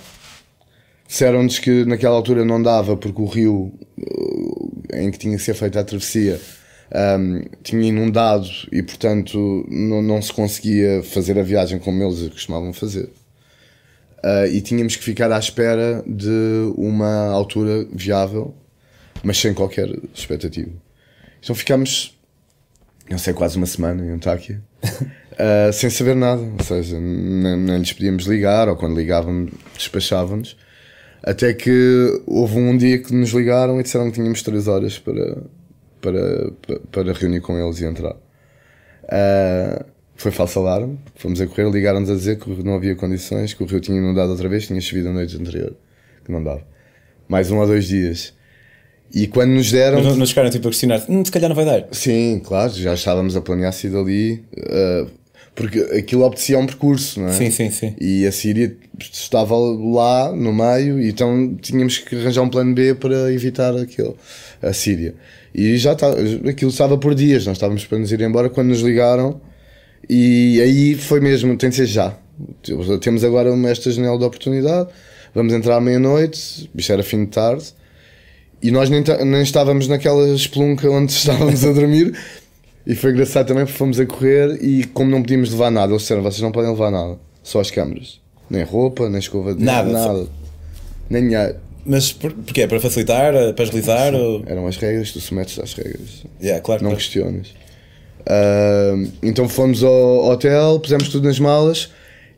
disseram-nos 1.07 1.59
que 1.59 1.85
naquela 1.85 2.15
altura 2.15 2.45
não 2.45 2.63
dava 2.63 2.97
porque 2.97 3.21
o 3.21 3.27
rio 3.27 3.73
em 4.93 5.11
que 5.11 5.19
tinha 5.19 5.37
que 5.37 5.43
ser 5.43 5.55
feita 5.55 5.81
a 5.81 5.85
travessia 5.85 6.41
um, 6.93 7.45
tinha 7.63 7.89
inundado 7.89 8.49
e, 8.73 8.83
portanto, 8.83 9.67
não, 9.69 10.03
não 10.03 10.23
se 10.23 10.33
conseguia 10.33 11.03
fazer 11.03 11.39
a 11.39 11.43
viagem 11.43 11.79
como 11.79 12.03
eles 12.03 12.29
costumavam 12.29 12.73
fazer. 12.73 13.11
Uh, 14.25 14.47
e 14.51 14.61
tínhamos 14.61 14.97
que 14.97 15.05
ficar 15.05 15.31
à 15.31 15.39
espera 15.39 16.03
de 16.07 16.73
uma 16.77 17.29
altura 17.29 17.87
viável, 17.93 18.55
mas 19.23 19.39
sem 19.39 19.55
qualquer 19.55 19.89
expectativa. 20.13 20.73
Então 21.41 21.55
ficámos, 21.55 22.19
não 23.09 23.19
sei, 23.19 23.33
quase 23.33 23.57
uma 23.57 23.67
semana 23.67 24.05
em 24.05 24.11
Antáquia, 24.11 24.61
uh, 24.83 25.71
sem 25.73 25.89
saber 25.89 26.17
nada. 26.17 26.43
Ou 26.43 26.65
seja, 26.65 26.99
nem, 26.99 27.57
nem 27.57 27.79
lhes 27.79 27.93
podíamos 27.93 28.25
ligar, 28.25 28.69
ou 28.69 28.77
quando 28.77 28.97
ligávamos, 28.97 29.53
despachávamos. 29.77 30.57
Até 31.23 31.53
que 31.53 32.23
houve 32.27 32.59
um 32.59 32.77
dia 32.77 32.99
que 32.99 33.13
nos 33.13 33.31
ligaram 33.31 33.79
e 33.79 33.83
disseram 33.83 34.11
que 34.11 34.17
tínhamos 34.17 34.43
3 34.43 34.67
horas 34.67 34.99
para, 34.99 35.43
para, 36.01 36.51
para, 36.63 36.81
para 36.91 37.13
reunir 37.13 37.41
com 37.41 37.59
eles 37.59 37.81
e 37.81 37.85
entrar. 37.85 38.17
Uh, 39.05 39.85
foi 40.17 40.33
falso 40.33 40.59
alarme, 40.59 40.99
fomos 41.15 41.41
a 41.41 41.47
correr, 41.47 41.71
ligaram-nos 41.71 42.11
a 42.11 42.15
dizer 42.15 42.39
que 42.39 42.51
não 42.63 42.75
havia 42.75 42.97
condições, 42.97 43.55
que 43.55 43.63
o 43.63 43.67
rio 43.67 43.81
tinha 43.81 43.97
inundado 43.97 44.31
outra 44.31 44.49
vez, 44.49 44.67
tinha 44.67 44.81
chovido 44.81 45.09
a 45.09 45.13
noite 45.13 45.37
anterior, 45.37 45.75
que 46.25 46.33
não 46.33 46.43
dava. 46.43 46.67
Mais 47.29 47.51
um 47.51 47.59
ou 47.59 47.67
dois 47.67 47.87
dias. 47.87 48.35
E 49.15 49.27
quando 49.27 49.51
nos 49.51 49.71
deram. 49.71 49.99
Mas 49.99 50.07
não, 50.07 50.17
não 50.17 50.27
chegaram 50.27 50.51
tipo 50.51 50.67
a 50.67 50.71
questionar 50.71 51.03
hum, 51.09 51.25
se 51.25 51.31
calhar 51.31 51.49
não 51.49 51.57
vai 51.57 51.65
dar. 51.65 51.87
Sim, 51.93 52.43
claro, 52.45 52.73
já 52.73 52.95
estávamos 52.95 53.37
a 53.37 53.41
planear 53.41 53.73
sair 53.73 53.91
dali, 53.91 54.45
uh, 54.57 55.11
porque 55.59 55.81
aquilo 55.99 56.23
obedecia 56.23 56.57
a 56.57 56.61
um 56.61 56.67
percurso, 56.67 57.21
não 57.21 57.27
é? 57.27 57.33
Sim, 57.33 57.51
sim, 57.51 57.69
sim. 57.69 57.93
E 58.01 58.25
a 58.25 58.31
Síria 58.31 58.77
estava 58.97 59.57
lá 59.57 60.31
no 60.31 60.55
meio, 60.55 61.03
então 61.03 61.57
tínhamos 61.61 61.99
que 61.99 62.15
arranjar 62.15 62.43
um 62.43 62.49
plano 62.49 62.73
B 62.73 62.95
para 62.95 63.33
evitar 63.33 63.77
aquilo, 63.77 64.17
a 64.63 64.73
Síria. 64.73 65.17
E 65.53 65.77
já 65.77 65.95
está, 65.95 66.11
aquilo 66.49 66.71
estava 66.71 66.97
por 66.97 67.13
dias, 67.13 67.45
nós 67.45 67.57
estávamos 67.57 67.85
para 67.85 67.99
nos 67.99 68.13
ir 68.13 68.21
embora 68.21 68.49
quando 68.49 68.69
nos 68.69 68.83
ligaram, 68.83 69.41
e 70.09 70.61
aí 70.61 70.95
foi 70.95 71.19
mesmo, 71.19 71.57
tem 71.57 71.71
de 71.71 71.75
ser 71.75 71.87
já. 71.87 72.17
Temos 73.01 73.25
agora 73.25 73.51
esta 73.69 73.91
janela 73.91 74.17
de 74.17 74.25
oportunidade, 74.25 74.91
vamos 75.35 75.53
entrar 75.53 75.79
à 75.79 75.81
meia-noite, 75.81 76.71
isto 76.73 76.93
era 76.93 77.03
fim 77.03 77.25
de 77.25 77.33
tarde 77.33 77.65
e 78.63 78.71
nós 78.71 78.91
nem, 78.91 79.03
nem 79.25 79.43
estávamos 79.43 79.89
naquela 79.89 80.29
espelunca 80.29 80.89
onde 80.89 81.11
estávamos 81.13 81.65
a 81.65 81.73
dormir. 81.73 82.17
E 82.89 82.95
foi 82.95 83.11
engraçado 83.11 83.47
também 83.47 83.67
porque 83.67 83.77
fomos 83.77 84.01
a 84.01 84.07
correr 84.07 84.59
e 84.63 84.83
como 84.87 85.11
não 85.11 85.21
podíamos 85.21 85.51
levar 85.53 85.71
nada, 85.71 85.93
eles 85.93 86.01
disseram, 86.01 86.23
vocês 86.23 86.41
não 86.41 86.51
podem 86.51 86.71
levar 86.71 86.91
nada, 86.91 87.19
só 87.43 87.61
as 87.61 87.71
câmaras. 87.71 88.19
Nem 88.49 88.63
roupa, 88.63 89.11
nem 89.11 89.19
escova 89.19 89.55
de 89.55 89.63
nada. 89.63 89.93
nada. 89.93 90.27
Nem 91.11 91.29
dinheiro. 91.29 91.57
Mas 91.85 92.13
por, 92.13 92.33
porque 92.33 92.63
é 92.63 92.67
para 92.67 92.81
facilitar, 92.81 93.35
para 93.53 93.63
agilizar? 93.63 94.15
Ou... 94.15 94.43
Eram 94.47 94.67
as 94.67 94.79
regras, 94.79 95.13
tu 95.13 95.21
sometes 95.21 95.59
às 95.59 95.75
regras. 95.75 96.25
Yeah, 96.41 96.63
claro, 96.63 96.83
não 96.83 96.91
claro. 96.91 97.03
questionas. 97.05 97.49
Uh, 98.21 99.13
então 99.23 99.47
fomos 99.51 99.85
ao 99.85 100.31
hotel, 100.31 100.81
pusemos 100.81 101.11
tudo 101.11 101.29
nas 101.29 101.39
malas 101.39 101.91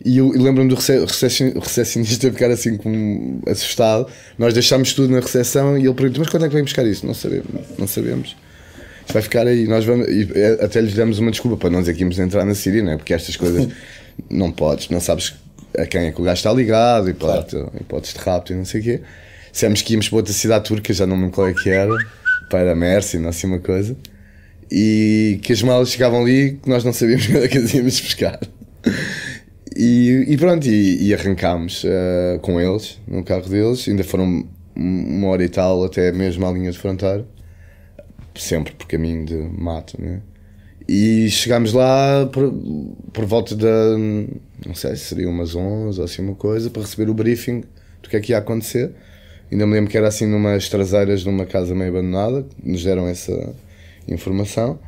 e 0.05 0.19
eu, 0.19 0.35
eu 0.35 0.43
lembro-me 0.43 0.69
do 0.69 0.75
recepcionista 0.75 2.31
ficar 2.33 2.51
assim 2.51 2.77
como 2.77 3.41
assustado. 3.47 4.09
Nós 4.37 4.53
deixámos 4.53 4.95
tudo 4.95 5.13
na 5.13 5.21
recepção 5.21 5.79
e 5.79 5.87
ele 5.87 5.95
perguntou: 5.95 6.25
Mas 6.25 6.29
quando 6.29 6.47
é 6.47 6.49
que 6.49 6.55
vem 6.55 6.65
buscar 6.65 6.85
isso? 6.85 7.07
Não 7.07 7.15
sabemos. 7.15 7.47
Não 7.79 7.87
sabemos. 7.87 8.35
Vai 9.13 9.23
ficar 9.23 9.47
aí. 9.47 9.67
Nós 9.67 9.85
vamos, 9.85 10.07
até 10.63 10.81
lhes 10.81 10.95
demos 10.95 11.19
uma 11.19 11.31
desculpa 11.31 11.57
para 11.57 11.71
não 11.71 11.81
dizer 11.81 11.95
que 11.95 12.01
íamos 12.01 12.19
entrar 12.19 12.45
na 12.45 12.55
Síria, 12.55 12.83
não 12.83 12.93
é? 12.93 12.97
Porque 12.97 13.15
estas 13.15 13.37
coisas 13.37 13.69
não 14.31 14.51
podes, 14.51 14.89
não 14.89 15.01
sabes 15.01 15.35
a 15.77 15.87
quem 15.87 16.07
é 16.07 16.11
que 16.11 16.21
o 16.21 16.25
gajo 16.25 16.39
está 16.39 16.53
ligado, 16.53 17.09
e 17.09 17.15
claro. 17.15 17.47
hipóteses 17.81 18.15
de 18.15 18.21
rapto 18.21 18.53
e 18.53 18.57
não 18.57 18.65
sei 18.65 18.81
o 18.81 18.85
quê. 18.85 19.01
Dissemos 19.53 19.83
que 19.83 19.93
íamos 19.93 20.09
para 20.09 20.17
outra 20.17 20.33
cidade 20.33 20.65
turca, 20.65 20.93
já 20.93 21.07
não 21.07 21.17
me 21.17 21.23
lembro 21.23 21.35
qual 21.35 21.49
é 21.49 21.55
que 21.55 21.69
era, 21.69 21.95
para 22.49 22.75
Mersin, 22.75 23.19
não 23.19 23.31
assim 23.31 23.47
uma 23.47 23.59
coisa. 23.59 23.97
E 24.71 25.41
que 25.43 25.53
as 25.53 25.63
malas 25.63 25.91
chegavam 25.91 26.23
ali 26.23 26.59
que 26.63 26.69
nós 26.69 26.85
não 26.85 26.93
sabíamos 26.93 27.27
quando 27.29 27.45
é 27.45 27.49
que 27.49 27.59
as 27.59 27.75
íamos 27.75 28.01
buscar. 28.01 28.39
E, 29.77 30.27
e 30.29 30.37
pronto, 30.37 30.67
e, 30.67 31.09
e 31.09 31.15
arrancámos 31.15 31.85
uh, 31.85 32.39
com 32.41 32.61
eles, 32.61 32.99
no 33.07 33.25
carro 33.25 33.49
deles, 33.49 33.89
ainda 33.89 34.05
foram 34.05 34.47
uma 34.77 35.29
hora 35.29 35.45
e 35.45 35.49
tal 35.49 35.85
até 35.85 36.13
mesmo 36.13 36.47
à 36.47 36.53
linha 36.53 36.71
de 36.71 36.79
fronteira, 36.79 37.25
sempre 38.35 38.75
por 38.75 38.87
caminho 38.87 39.25
de 39.25 39.35
mato, 39.35 40.01
né? 40.01 40.21
E 40.89 41.29
chegámos 41.31 41.73
lá 41.73 42.27
por, 42.33 42.53
por 43.13 43.25
volta 43.25 43.55
da, 43.55 43.97
não 44.67 44.75
sei 44.75 44.97
se 44.97 45.05
seria 45.05 45.29
umas 45.29 45.55
11 45.55 45.99
ou 45.99 46.05
assim 46.05 46.23
uma 46.23 46.35
coisa, 46.35 46.69
para 46.69 46.83
receber 46.83 47.09
o 47.09 47.15
briefing 47.15 47.63
do 48.03 48.09
que 48.09 48.17
é 48.17 48.21
que 48.21 48.33
ia 48.33 48.39
acontecer. 48.39 48.91
Ainda 49.53 49.67
me 49.67 49.75
lembro 49.75 49.91
que 49.91 49.97
era 49.97 50.09
assim 50.09 50.27
numas 50.27 50.69
traseiras 50.69 51.21
de 51.21 51.29
uma 51.29 51.47
casa 51.47 51.75
meio 51.75 51.91
abandonada, 51.91 52.47
nos 52.63 52.83
deram 52.83 53.07
essa 53.07 53.55
informação. 54.09 54.79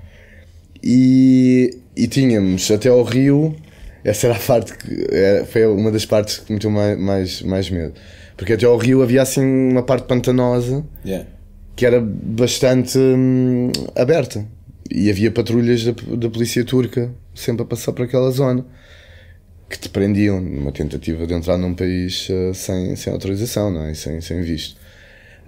E, 0.83 1.79
e 1.97 2.09
tínhamos 2.09 2.69
até 2.71 2.89
ao 2.89 3.03
rio 3.05 3.55
essa 4.05 4.27
era 4.27 4.37
a 4.37 4.41
parte 4.41 4.77
que 4.77 5.07
é, 5.11 5.45
foi 5.45 5.67
uma 5.67 5.91
das 5.91 6.05
partes 6.05 6.39
que 6.39 6.53
me 6.53 6.59
deu 6.59 6.71
mais, 6.71 6.99
mais, 6.99 7.43
mais 7.43 7.71
medo. 7.71 7.95
Porque 8.37 8.55
até 8.55 8.67
ao 8.67 8.77
rio 8.77 9.03
havia 9.03 9.23
assim 9.23 9.45
uma 9.45 9.83
parte 9.83 10.07
pantanosa 10.07 10.85
yeah. 11.05 11.27
Que 11.83 11.87
era 11.87 12.01
bastante 12.01 12.97
hum, 12.97 13.73
aberta. 13.97 14.47
E 14.89 15.11
havia 15.11 15.33
patrulhas 15.33 15.83
da, 15.83 15.93
da 16.15 16.31
polícia 16.31 16.65
turca 16.65 17.13
sempre 17.35 17.65
a 17.65 17.67
passar 17.67 17.93
por 17.93 18.05
aquela 18.05 18.31
zona 18.31 18.65
que 19.69 19.77
te 19.77 19.89
prendiam 19.89 20.41
numa 20.41 20.71
tentativa 20.71 21.27
de 21.27 21.35
entrar 21.35 21.59
num 21.59 21.75
país 21.75 22.29
uh, 22.29 22.55
sem, 22.55 22.95
sem 22.95 23.13
autorização, 23.13 23.69
não 23.73 23.85
é? 23.85 23.95
sem, 23.95 24.21
sem 24.21 24.43
visto. 24.43 24.77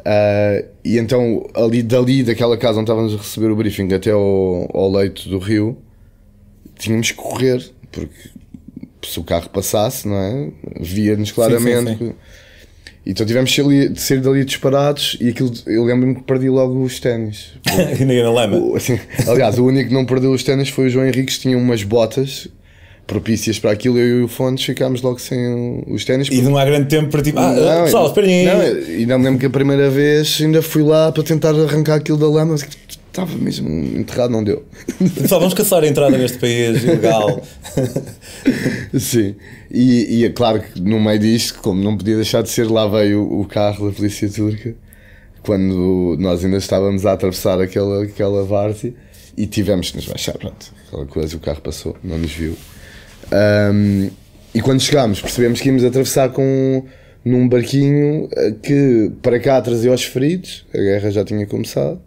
Uh, 0.00 0.66
e 0.84 0.98
então, 0.98 1.48
ali 1.54 1.84
dali, 1.84 2.24
daquela 2.24 2.56
casa 2.56 2.80
onde 2.80 2.90
estávamos 2.90 3.14
a 3.14 3.18
receber 3.18 3.52
o 3.52 3.54
briefing 3.54 3.92
até 3.94 4.10
ao, 4.10 4.68
ao 4.76 4.90
leito 4.90 5.28
do 5.28 5.38
rio, 5.38 5.78
tínhamos 6.76 7.12
que 7.12 7.16
correr, 7.16 7.64
porque 7.92 8.30
se 9.04 9.20
o 9.20 9.22
carro 9.22 9.50
passasse, 9.50 10.08
não 10.08 10.16
é? 10.16 10.50
Via-nos 10.80 11.30
claramente. 11.30 11.90
Sim, 11.90 11.96
sim, 11.96 12.06
sim. 12.06 12.14
Então 13.06 13.26
tivemos 13.26 13.50
de 13.50 14.00
sair 14.00 14.20
dali 14.20 14.44
disparados 14.44 15.16
e 15.20 15.28
aquilo, 15.28 15.52
eu 15.66 15.84
lembro-me 15.84 16.14
que 16.14 16.22
perdi 16.22 16.48
logo 16.48 16.82
os 16.82 16.98
ténis. 16.98 17.52
Ninguém 18.00 18.22
na 18.22 18.30
lama. 18.30 18.76
Assim, 18.76 18.98
aliás, 19.28 19.58
o 19.58 19.66
único 19.66 19.88
que 19.88 19.94
não 19.94 20.06
perdeu 20.06 20.32
os 20.32 20.42
ténis 20.42 20.70
foi 20.70 20.86
o 20.86 20.90
João 20.90 21.06
Henriques, 21.06 21.38
tinha 21.38 21.56
umas 21.58 21.82
botas 21.82 22.48
propícias 23.06 23.58
para 23.58 23.70
aquilo, 23.70 23.98
eu 23.98 24.20
e 24.20 24.22
o 24.22 24.28
Fontes 24.28 24.64
ficámos 24.64 25.02
logo 25.02 25.18
sem 25.18 25.84
os 25.86 26.04
ténis. 26.04 26.28
E 26.30 26.40
não 26.40 26.56
há 26.56 26.64
grande 26.64 26.88
tempo 26.88 27.10
para 27.10 27.22
tipo, 27.22 27.38
ah, 27.38 27.52
não, 27.52 27.84
pessoal, 27.84 28.06
esperem 28.06 28.48
aí. 28.48 29.02
e 29.02 29.06
não 29.06 29.18
me 29.18 29.26
lembro 29.26 29.40
que 29.40 29.46
a 29.46 29.50
primeira 29.50 29.90
vez 29.90 30.38
ainda 30.40 30.62
fui 30.62 30.82
lá 30.82 31.12
para 31.12 31.22
tentar 31.22 31.50
arrancar 31.50 31.96
aquilo 31.96 32.16
da 32.16 32.28
lama, 32.28 32.56
estava 33.14 33.38
mesmo 33.38 33.68
enterrado, 33.96 34.30
não 34.30 34.42
deu. 34.42 34.64
Pessoal, 35.14 35.40
vamos 35.40 35.54
caçar 35.54 35.84
a 35.84 35.86
entrada 35.86 36.18
neste 36.18 36.36
país 36.38 36.82
ilegal. 36.82 37.40
Sim, 38.98 39.36
e, 39.70 40.18
e, 40.18 40.24
é 40.24 40.30
claro 40.30 40.60
que 40.60 40.80
no 40.80 41.00
meio 41.00 41.20
disto, 41.20 41.60
como 41.60 41.82
não 41.82 41.96
podia 41.96 42.16
deixar 42.16 42.42
de 42.42 42.50
ser, 42.50 42.68
lá 42.68 42.88
veio 42.88 43.22
o 43.22 43.46
carro 43.46 43.88
da 43.88 43.94
polícia 43.94 44.28
turca, 44.28 44.74
quando 45.42 46.16
nós 46.18 46.44
ainda 46.44 46.56
estávamos 46.56 47.06
a 47.06 47.12
atravessar 47.12 47.60
aquela, 47.60 48.02
aquela 48.02 48.44
várzea 48.44 48.92
e 49.36 49.46
tivemos 49.46 49.90
que 49.90 49.96
nos 49.96 50.06
baixar, 50.06 50.36
pronto, 50.36 50.72
aquela 50.88 51.06
coisa, 51.06 51.36
o 51.36 51.40
carro 51.40 51.60
passou, 51.60 51.96
não 52.02 52.18
nos 52.18 52.32
viu. 52.32 52.56
Um, 53.32 54.10
e 54.52 54.60
quando 54.60 54.80
chegámos, 54.80 55.20
percebemos 55.20 55.60
que 55.60 55.68
íamos 55.68 55.84
atravessar 55.84 56.30
com 56.30 56.84
num 57.24 57.48
barquinho 57.48 58.28
que 58.62 59.10
para 59.22 59.40
cá 59.40 59.60
trazia 59.62 59.92
os 59.92 60.04
feridos, 60.04 60.66
a 60.74 60.78
guerra 60.78 61.10
já 61.10 61.24
tinha 61.24 61.46
começado 61.46 62.00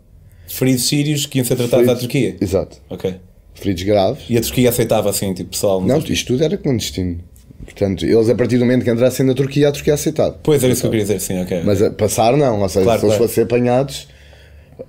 feridos 0.48 0.88
sírios 0.88 1.26
que 1.26 1.40
iam 1.40 1.46
ser 1.46 1.56
tratados 1.56 1.86
feridos, 1.86 1.96
à 1.96 2.00
Turquia. 2.00 2.36
Exato. 2.40 2.78
Ok. 2.90 3.16
Feridos 3.54 3.84
graves. 3.84 4.24
E 4.30 4.38
a 4.38 4.42
Turquia 4.42 4.70
aceitava 4.70 5.10
assim, 5.10 5.34
tipo, 5.34 5.52
pessoal? 5.52 5.82
Não, 5.82 6.00
isto 6.00 6.28
tudo 6.28 6.44
era 6.44 6.58
clandestino. 6.58 7.20
Portanto, 7.64 8.06
eles 8.06 8.30
a 8.30 8.36
partir 8.36 8.58
do 8.58 8.66
momento 8.66 8.84
que 8.84 8.90
entrassem 8.90 9.26
na 9.26 9.34
Turquia, 9.34 9.70
a 9.70 9.72
Turquia 9.72 9.94
aceitava. 9.96 10.40
Pois 10.42 10.64
era 10.64 10.72
isso 10.72 10.82
que 10.82 10.88
eu 10.88 10.92
queria 10.92 11.06
dizer, 11.06 11.20
sim, 11.20 11.42
ok. 11.42 11.62
Mas 11.66 11.82
a 11.82 11.92
passar 11.92 12.36
não, 12.38 12.62
ou 12.62 12.70
seja, 12.70 12.86
claro, 12.86 13.00
se 13.00 13.06
eles 13.06 13.16
claro. 13.18 13.30
fossem 13.30 13.44
apanhados, 13.44 14.08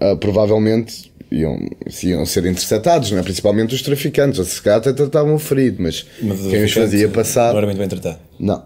uh, 0.01 0.17
provavelmente 0.17 1.11
iam, 1.31 1.59
iam 2.05 2.25
ser 2.25 2.47
interceptados, 2.47 3.11
não 3.11 3.19
é? 3.19 3.23
principalmente 3.23 3.75
os 3.75 3.83
traficantes, 3.83 4.47
se 4.47 4.63
calhar 4.63 4.79
até 4.79 4.93
tratavam 4.93 5.35
o 5.35 5.39
ferido, 5.39 5.83
mas, 5.83 6.07
mas 6.23 6.41
quem 6.41 6.65
os 6.65 6.73
fazia 6.73 7.09
passar. 7.09 7.51
Não 7.51 7.59
era 7.59 7.67
muito 7.67 7.79
bem 7.79 7.89
tratado. 7.89 8.19
Não. 8.39 8.65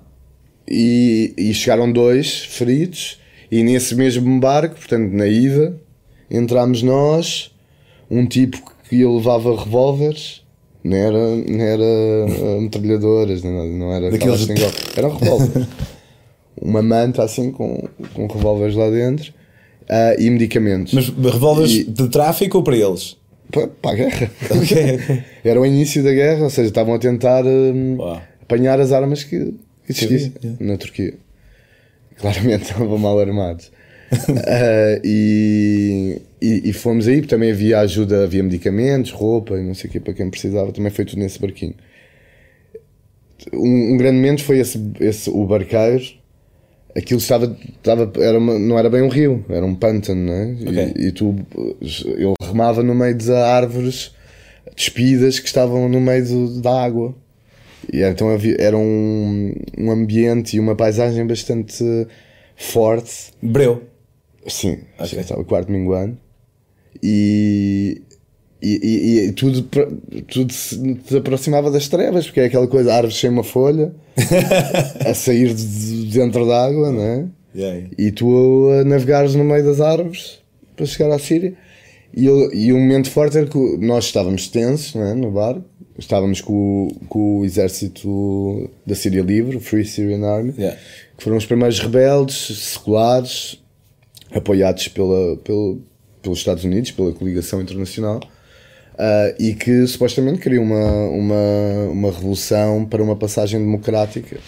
E, 0.68 1.34
e 1.36 1.54
chegaram 1.54 1.90
dois 1.90 2.40
feridos, 2.44 3.18
e 3.50 3.62
nesse 3.62 3.94
mesmo 3.94 4.40
barco, 4.40 4.76
portanto, 4.76 5.10
na 5.12 5.26
ida, 5.26 5.74
entramos 6.32 6.82
nós, 6.82 7.50
um 8.10 8.26
tipo 8.26 8.58
que 8.88 9.04
levava 9.04 9.54
revólveres, 9.54 10.42
não 10.82 10.96
era, 10.96 11.36
não 11.36 11.60
era 11.60 11.82
uh, 11.82 12.60
metralhadoras, 12.60 13.42
não, 13.44 13.66
não 13.66 13.92
era 13.92 14.10
Daqueles... 14.10 14.48
era 14.96 15.08
um 15.08 15.16
revólver. 15.16 15.66
Uma 16.60 16.82
manta 16.82 17.24
assim 17.24 17.50
com, 17.50 17.88
com 18.14 18.26
revólveres 18.26 18.76
lá 18.76 18.88
dentro 18.88 19.32
uh, 19.82 20.20
e 20.20 20.30
medicamentos. 20.30 20.92
Mas 20.92 21.08
revólveres 21.08 21.72
e... 21.72 21.84
de 21.84 22.08
tráfico 22.08 22.58
ou 22.58 22.64
para 22.64 22.76
eles? 22.76 23.16
Para, 23.50 23.66
para 23.68 23.90
a 23.90 23.94
guerra. 23.94 24.30
Okay. 24.50 25.22
era 25.44 25.60
o 25.60 25.66
início 25.66 26.02
da 26.02 26.12
guerra, 26.12 26.44
ou 26.44 26.50
seja, 26.50 26.68
estavam 26.68 26.94
a 26.94 26.98
tentar 26.98 27.44
um, 27.44 27.98
apanhar 28.40 28.80
as 28.80 28.92
armas 28.92 29.24
que 29.24 29.54
existiam 29.88 30.32
na 30.60 30.76
Turquia. 30.76 31.14
Claramente 32.16 32.62
estavam 32.62 32.98
mal 32.98 33.18
armados 33.18 33.70
uh, 34.12 35.00
e, 35.04 36.20
e, 36.40 36.70
e, 36.70 36.72
fomos 36.72 37.08
aí, 37.08 37.22
também 37.22 37.50
havia 37.50 37.80
ajuda, 37.80 38.24
havia 38.24 38.42
medicamentos, 38.42 39.10
roupa 39.10 39.58
e 39.58 39.62
não 39.62 39.74
sei 39.74 39.88
o 39.88 39.92
que 39.92 40.00
para 40.00 40.14
quem 40.14 40.28
precisava, 40.30 40.72
também 40.72 40.90
foi 40.90 41.04
tudo 41.04 41.18
nesse 41.20 41.40
barquinho. 41.40 41.74
Um, 43.52 43.94
um 43.94 43.96
grande 43.96 44.16
momento 44.16 44.44
foi 44.44 44.58
esse, 44.58 44.78
esse, 45.00 45.28
o 45.30 45.44
barqueiro 45.46 46.22
aquilo 46.96 47.18
estava, 47.18 47.56
estava 47.76 48.12
era 48.22 48.38
uma- 48.38 48.58
não 48.58 48.78
era 48.78 48.88
bem 48.90 49.02
um 49.02 49.08
rio, 49.08 49.44
era 49.48 49.64
um 49.64 49.74
pântano, 49.74 50.30
é? 50.30 50.56
Ok. 50.66 50.92
E, 50.96 51.06
e 51.06 51.12
tu, 51.12 51.34
eu 52.18 52.34
remava 52.40 52.82
no 52.82 52.94
meio 52.94 53.14
de 53.14 53.32
árvores 53.32 54.14
despidas 54.76 55.38
que 55.38 55.46
estavam 55.46 55.88
no 55.88 56.00
meio 56.00 56.24
do- 56.24 56.60
da 56.60 56.82
água. 56.82 57.14
E 57.92 58.02
então 58.02 58.30
havia, 58.30 58.56
era 58.60 58.76
um, 58.76 59.54
um 59.76 59.90
ambiente 59.90 60.56
e 60.56 60.60
uma 60.60 60.76
paisagem 60.76 61.26
bastante 61.26 61.82
forte. 62.56 63.32
Breu. 63.42 63.82
Sim, 64.46 64.78
acho 64.98 65.14
que 65.14 65.20
estava 65.20 65.44
quarto 65.44 65.70
minguano. 65.70 66.18
E, 67.02 68.02
e, 68.62 68.68
e, 68.82 69.18
e 69.28 69.32
tudo, 69.32 69.62
tudo 70.28 70.52
se 70.52 70.94
te 70.94 71.16
aproximava 71.16 71.70
das 71.70 71.88
trevas, 71.88 72.26
porque 72.26 72.40
é 72.40 72.44
aquela 72.46 72.66
coisa, 72.68 72.92
árvores 72.94 73.16
sem 73.18 73.30
uma 73.30 73.42
folha, 73.44 73.92
a 75.04 75.14
sair 75.14 75.52
de 75.54 76.02
de 76.06 76.18
dentro 76.18 76.46
da 76.46 76.66
água, 76.66 76.90
não 76.92 77.02
é? 77.02 77.26
Yeah, 77.54 77.76
yeah. 77.78 77.90
E 77.98 78.10
tu 78.12 78.68
a 78.70 78.84
navegares 78.84 79.34
no 79.34 79.44
meio 79.44 79.64
das 79.64 79.80
árvores 79.80 80.38
para 80.76 80.86
chegar 80.86 81.12
à 81.14 81.18
Síria. 81.18 81.54
E, 82.14 82.26
eu, 82.26 82.52
e 82.52 82.72
o 82.72 82.78
momento 82.78 83.10
forte 83.10 83.38
era 83.38 83.46
que 83.46 83.58
nós 83.78 84.04
estávamos 84.06 84.48
tensos 84.48 84.94
não 84.94 85.02
é, 85.02 85.14
no 85.14 85.30
barco, 85.30 85.64
estávamos 85.98 86.40
com, 86.42 86.88
o- 86.88 87.06
com 87.08 87.38
o 87.40 87.44
exército 87.44 88.70
da 88.86 88.94
Síria 88.94 89.22
Livre, 89.22 89.56
o 89.56 89.60
Free 89.60 89.84
Syrian 89.84 90.24
Army, 90.26 90.54
Yeah. 90.58 90.78
que 91.16 91.24
foram 91.24 91.36
os 91.38 91.46
primeiros 91.46 91.78
rebeldes 91.80 92.36
seculares 92.72 93.61
apoiados 94.34 94.88
pela, 94.88 95.36
pelo, 95.38 95.80
pelos 96.22 96.38
Estados 96.38 96.64
Unidos, 96.64 96.90
pela 96.90 97.12
coligação 97.12 97.60
internacional, 97.60 98.20
ah, 98.98 99.34
e 99.38 99.54
que 99.54 99.86
supostamente 99.86 100.40
queriam 100.40 100.64
uma, 100.64 101.08
uma, 101.08 101.90
uma 101.90 102.10
revolução 102.10 102.84
para 102.84 103.02
uma 103.02 103.16
passagem 103.16 103.58
democrática 103.60 104.38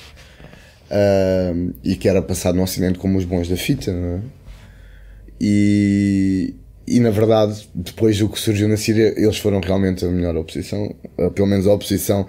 ah, 0.90 1.52
e 1.82 1.96
que 1.96 2.08
era 2.08 2.22
passado 2.22 2.56
no 2.56 2.62
Ocidente 2.62 2.98
como 2.98 3.18
os 3.18 3.24
bons 3.24 3.48
da 3.48 3.56
fita, 3.56 3.92
não 3.92 4.16
é? 4.16 4.20
E, 5.40 6.54
e 6.86 7.00
na 7.00 7.10
verdade, 7.10 7.68
depois 7.74 8.18
do 8.18 8.28
que 8.28 8.38
surgiu 8.38 8.68
na 8.68 8.76
Síria, 8.76 9.12
eles 9.16 9.38
foram 9.38 9.60
realmente 9.60 10.04
a 10.04 10.08
melhor 10.08 10.36
oposição, 10.36 10.94
ah, 11.18 11.30
pelo 11.30 11.48
menos 11.48 11.66
a 11.66 11.72
oposição 11.72 12.26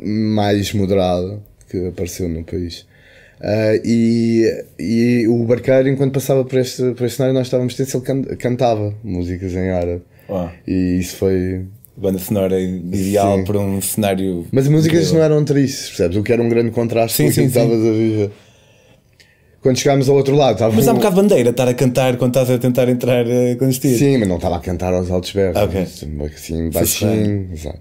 mais 0.00 0.72
moderada 0.72 1.42
que 1.68 1.88
apareceu 1.88 2.28
no 2.28 2.44
país. 2.44 2.86
Ah, 3.40 3.74
e, 3.84 4.64
e 4.78 5.26
o 5.28 5.44
barqueiro, 5.44 5.88
enquanto 5.88 6.12
passava 6.14 6.44
por 6.44 6.58
este, 6.58 6.82
por 6.94 7.04
este 7.06 7.16
cenário, 7.16 7.34
nós 7.34 7.46
estávamos 7.46 7.74
tensos, 7.74 7.94
ele 7.94 8.04
can- 8.04 8.36
cantava 8.36 8.94
músicas 9.02 9.52
em 9.54 9.70
árabe. 9.70 10.02
Uau. 10.28 10.50
E 10.66 10.98
isso 10.98 11.16
foi. 11.16 11.66
Banda 11.96 12.18
sonora 12.18 12.60
ideal 12.60 13.38
Sim. 13.38 13.44
para 13.44 13.58
um 13.60 13.80
cenário. 13.80 14.46
Mas 14.50 14.64
as 14.64 14.70
músicas 14.72 14.98
incrível. 15.02 15.18
não 15.18 15.24
eram 15.24 15.44
tristes, 15.44 15.88
percebes? 15.88 16.16
O 16.16 16.22
que 16.24 16.32
era 16.32 16.42
um 16.42 16.48
grande 16.48 16.72
contraste 16.72 17.16
Sim, 17.18 17.26
com 17.26 17.30
sim, 17.32 17.40
que 17.42 17.46
estavas 17.48 17.78
a 17.78 17.90
viver. 17.92 18.30
Quando 19.60 19.78
chegámos 19.78 20.08
ao 20.08 20.16
outro 20.16 20.34
lado, 20.34 20.54
estava 20.54 20.74
Mas 20.74 20.88
há 20.88 20.92
um 20.92 20.96
bocado 20.96 21.14
de 21.14 21.22
bandeira 21.22 21.50
estar 21.50 21.68
a 21.68 21.72
cantar 21.72 22.16
quando 22.16 22.32
estás 22.36 22.50
a 22.50 22.58
tentar 22.58 22.88
entrar 22.88 23.24
uh, 23.26 23.56
clandestino. 23.56 23.96
Sim, 23.96 24.18
mas 24.18 24.28
não 24.28 24.36
estava 24.36 24.56
a 24.56 24.60
cantar 24.60 24.92
aos 24.92 25.10
altos 25.10 25.32
berros. 25.32 25.56
Ok. 25.56 25.82
Assim, 25.82 26.70
baixinho. 26.70 27.48
Exato. 27.52 27.78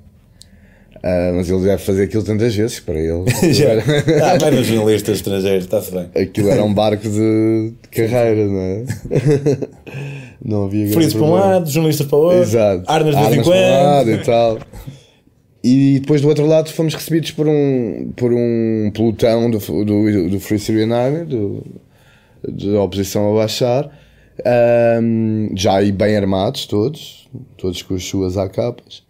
Ah, 1.04 1.34
mas 1.36 1.50
ele 1.50 1.62
deve 1.64 1.84
fazer 1.84 2.04
aquilo 2.04 2.24
tantas 2.24 2.56
vezes 2.56 2.80
para 2.80 2.98
ele. 2.98 3.26
Já. 3.54 3.74
Ah, 3.74 4.38
vai 4.40 4.52
nos 4.52 4.66
jornalistas 4.66 5.18
estrangeiros, 5.18 5.66
está-se 5.66 5.92
bem. 5.92 6.10
Aquilo 6.16 6.50
era 6.50 6.64
um 6.64 6.74
barco 6.74 7.10
de 7.10 7.74
carreira, 7.92 8.48
não 8.48 8.60
é? 8.60 8.84
Não 10.46 10.66
havia 10.66 10.92
Fritos 10.92 11.14
para 11.14 11.24
um 11.24 11.32
lado, 11.32 11.70
jornalistas 11.70 12.06
para 12.06 12.18
o 12.18 12.22
outro, 12.22 12.42
Exato. 12.42 12.84
armas 12.88 13.16
de 13.16 13.22
vez 13.22 13.34
em 13.36 13.40
um 13.40 13.44
quando. 13.44 14.12
e 14.12 14.18
tal. 14.26 14.60
E 15.64 16.00
depois 16.02 16.20
do 16.22 16.28
outro 16.28 16.46
lado 16.46 16.70
fomos 16.70 16.94
recebidos 16.94 17.32
por 17.32 17.48
um, 17.48 18.12
por 18.14 18.34
um 18.34 18.92
pelotão 18.94 19.50
do, 19.50 19.60
do, 19.60 20.30
do 20.30 20.40
Free 20.42 20.60
Syrian 20.60 20.94
Army, 20.94 21.24
do, 21.24 21.64
da 22.46 22.82
oposição 22.82 23.32
a 23.32 23.42
Bashar, 23.42 23.90
ahm, 24.46 25.56
já 25.56 25.76
aí 25.76 25.94
bem 25.94 26.18
armados 26.18 26.66
todos, 26.66 27.30
todos 27.58 27.82
com 27.82 27.96
as 27.96 28.04
suas 28.04 28.36
AKs, 28.38 29.04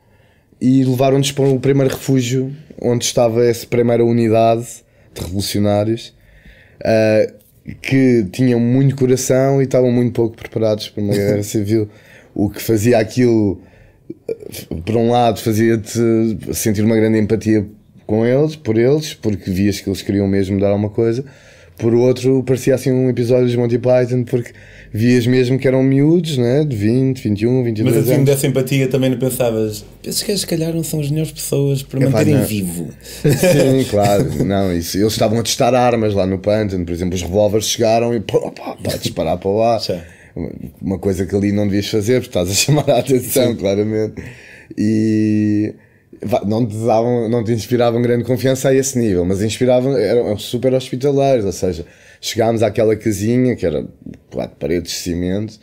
e 0.64 0.82
levaram-nos 0.86 1.30
para 1.34 1.44
o 1.44 1.60
primeiro 1.60 1.94
refúgio 1.94 2.56
onde 2.82 3.04
estava 3.04 3.46
essa 3.46 3.68
primeira 3.68 4.06
unidade 4.06 4.66
de 5.14 5.22
revolucionários 5.22 6.14
ah, 6.82 7.28
que 7.82 8.26
tinham 8.32 8.62
muito 8.62 8.96
coração 8.96 9.62
e 9.62 9.66
estavam 9.66 9.92
muito 9.92 10.14
pouco 10.14 10.38
preparados 10.38 10.88
para 10.88 11.04
uma 11.04 11.14
guerra 11.14 11.44
civil. 11.44 11.90
O 12.34 12.50
que 12.50 12.62
fazia 12.62 12.98
aquilo, 12.98 13.62
por 14.86 14.96
um 14.96 15.12
lado, 15.12 15.42
fazia-te 15.42 16.00
sentir 16.54 16.82
uma 16.82 16.96
grande 16.96 17.20
empatia 17.20 17.68
com 18.08 18.26
eles, 18.26 18.56
por 18.56 18.78
eles, 18.78 19.14
porque 19.14 19.52
vias 19.52 19.82
que 19.82 19.90
eles 19.90 20.02
queriam 20.02 20.28
mesmo 20.30 20.62
dar 20.62 20.70
alguma 20.70 20.90
coisa. 20.90 21.26
Por 21.78 21.94
outro, 21.94 22.44
parecia 22.44 22.76
assim 22.76 22.92
um 22.92 23.10
episódio 23.10 23.48
de 23.50 23.58
Monty 23.58 23.80
Python, 23.80 24.24
porque 24.24 24.52
vias 24.94 25.26
mesmo 25.26 25.58
que 25.58 25.68
eram 25.68 25.82
miúdos, 25.82 26.38
né? 26.38 26.64
de 26.64 26.76
20, 26.76 27.22
21, 27.22 27.64
22 27.64 27.96
Mas 27.96 28.04
assim 28.06 28.14
anos. 28.16 28.26
dessa 28.26 28.48
empatia 28.48 28.88
também 28.88 29.10
não 29.10 29.18
pensavas. 29.18 29.84
Esses 30.06 30.22
gajos 30.22 30.42
se 30.42 30.48
calhar 30.48 30.74
não 30.74 30.84
são 30.84 31.00
as 31.00 31.10
melhores 31.10 31.32
pessoas 31.32 31.82
para 31.82 32.00
Epá, 32.00 32.12
manterem 32.12 32.36
não. 32.36 32.46
vivo. 32.46 32.88
Sim, 33.02 33.84
claro, 33.90 34.46
não, 34.46 34.72
isso. 34.76 34.98
Eles 34.98 35.14
estavam 35.14 35.40
a 35.40 35.44
testar 35.44 35.74
armas 35.74 36.14
lá 36.14 36.28
no 36.28 36.38
pântano, 36.38 36.86
por 36.86 36.92
exemplo, 36.94 37.16
os 37.16 37.22
revólveres 37.24 37.68
chegaram 37.68 38.14
e 38.14 38.20
pá, 38.20 38.40
pá, 38.52 38.78
pá, 38.84 38.98
disparar 38.98 39.38
para 39.38 39.52
lá. 39.52 39.80
Sim. 39.80 40.00
Uma 40.82 40.98
coisa 41.00 41.26
que 41.26 41.36
ali 41.36 41.52
não 41.52 41.68
devias 41.68 41.88
fazer, 41.88 42.22
porque 42.22 42.30
estás 42.30 42.50
a 42.50 42.54
chamar 42.54 42.90
a 42.90 43.00
atenção, 43.00 43.56
claramente. 43.56 44.16
E 44.78 45.74
não 46.46 46.66
te 46.66 46.76
davam, 46.78 47.30
não 47.30 47.44
te 47.44 47.52
inspiravam 47.52 48.02
grande 48.02 48.24
confiança 48.24 48.70
a 48.70 48.76
esse 48.76 48.98
nível, 48.98 49.26
mas 49.26 49.42
inspiravam, 49.42 49.98
eram 49.98 50.38
super 50.38 50.74
hospitaleiros, 50.74 51.46
ou 51.46 51.52
seja, 51.52 51.86
chegámos 52.22 52.64
àquela 52.64 52.96
casinha 52.96 53.56
que 53.56 53.66
era 53.66 53.86
quatro 54.32 54.56
paredes 54.58 54.92
de 54.92 54.98
cimento, 54.98 55.60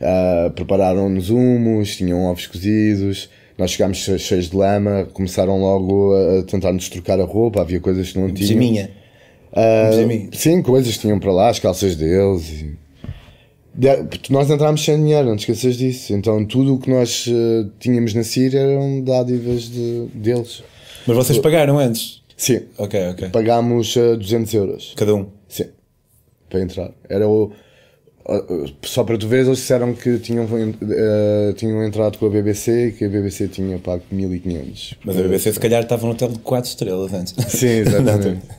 ah, 0.00 0.50
prepararam-nos 0.54 1.30
humos, 1.30 1.96
tinham 1.96 2.24
ovos 2.24 2.46
cozidos, 2.46 3.30
nós 3.56 3.70
chegámos 3.70 3.98
che- 3.98 4.18
cheios 4.18 4.50
de 4.50 4.56
lama, 4.56 5.08
começaram 5.12 5.58
logo 5.60 6.14
a, 6.14 6.42
tentar-nos 6.42 6.88
trocar 6.88 7.20
a 7.20 7.24
roupa, 7.24 7.60
havia 7.60 7.80
coisas 7.80 8.10
que 8.10 8.18
não 8.18 8.26
tinham. 8.32 8.48
Pijaminha. 8.48 8.90
Pijaminha. 9.90 10.28
sim, 10.32 10.62
coisas 10.62 10.94
que 10.94 11.00
tinham 11.00 11.18
para 11.18 11.32
lá, 11.32 11.48
as 11.50 11.58
calças 11.58 11.94
deles. 11.94 12.48
E... 12.50 12.82
Nós 14.30 14.50
entrámos 14.50 14.84
sem 14.84 14.96
dinheiro, 14.98 15.28
não 15.28 15.36
te 15.36 15.40
esqueças 15.50 15.76
disso. 15.76 16.12
Então 16.12 16.44
tudo 16.44 16.74
o 16.74 16.78
que 16.78 16.90
nós 16.90 17.26
eh, 17.28 17.66
tínhamos 17.80 18.12
na 18.14 18.22
Síria 18.22 18.60
eram 18.60 19.02
dádivas 19.02 19.62
de, 19.70 20.06
deles. 20.14 20.62
Mas 21.06 21.16
vocês 21.16 21.38
pagaram 21.38 21.78
antes? 21.78 22.22
Sim, 22.36 22.60
Ok, 22.76 23.08
ok. 23.10 23.28
pagámos 23.30 23.96
eh, 23.96 24.16
200 24.16 24.54
euros. 24.54 24.92
Cada 24.96 25.14
um. 25.14 25.26
Sim, 25.48 25.66
para 26.50 26.60
entrar. 26.60 26.90
Era 27.08 27.26
o. 27.26 27.50
uh, 28.26 28.72
Só 28.82 29.04
para 29.04 29.16
tu 29.16 29.26
veres, 29.26 29.46
eles 29.46 29.58
disseram 29.58 29.94
que 29.94 30.18
tinham, 30.18 30.46
eh, 30.90 31.54
tinham 31.56 31.82
entrado 31.84 32.18
com 32.18 32.26
a 32.26 32.30
BBC 32.30 32.88
e 32.88 32.92
que 32.92 33.04
a 33.04 33.08
BBC 33.08 33.48
tinha 33.48 33.78
pago 33.78 34.02
1500. 34.10 34.94
Mas 35.04 35.16
a 35.16 35.22
BBC 35.22 35.52
se 35.54 35.60
calhar 35.60 35.82
estava 35.82 36.04
no 36.06 36.12
hotel 36.12 36.28
de 36.28 36.38
4 36.40 36.68
estrelas 36.68 37.12
antes. 37.14 37.34
Sim, 37.48 37.66
exatamente. 37.68 38.42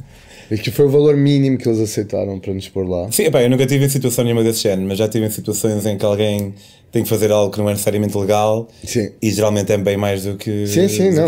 e 0.51 0.57
que 0.57 0.71
foi 0.71 0.85
o 0.85 0.89
valor 0.89 1.15
mínimo 1.15 1.57
que 1.57 1.67
eles 1.67 1.79
aceitaram 1.79 2.39
para 2.39 2.53
nos 2.53 2.67
pôr 2.69 2.87
lá. 2.87 3.11
Sim, 3.11 3.23
epá, 3.23 3.41
eu 3.43 3.49
nunca 3.49 3.65
tive 3.65 3.85
em 3.85 3.89
situação 3.89 4.23
nenhuma 4.23 4.43
desse 4.43 4.63
género, 4.63 4.87
mas 4.87 4.97
já 4.97 5.07
tive 5.07 5.25
em 5.25 5.29
situações 5.29 5.85
em 5.85 5.97
que 5.97 6.05
alguém 6.05 6.53
tem 6.91 7.01
que 7.03 7.09
fazer 7.09 7.31
algo 7.31 7.51
que 7.51 7.57
não 7.59 7.67
é 7.69 7.71
necessariamente 7.71 8.15
legal 8.17 8.67
Sim. 8.83 9.09
e 9.21 9.31
geralmente 9.31 9.71
é 9.71 9.77
bem 9.77 9.97
mais 9.97 10.23
do 10.25 10.35
que. 10.37 10.67
Sim, 10.67 10.87
sim, 10.87 11.11
não. 11.11 11.27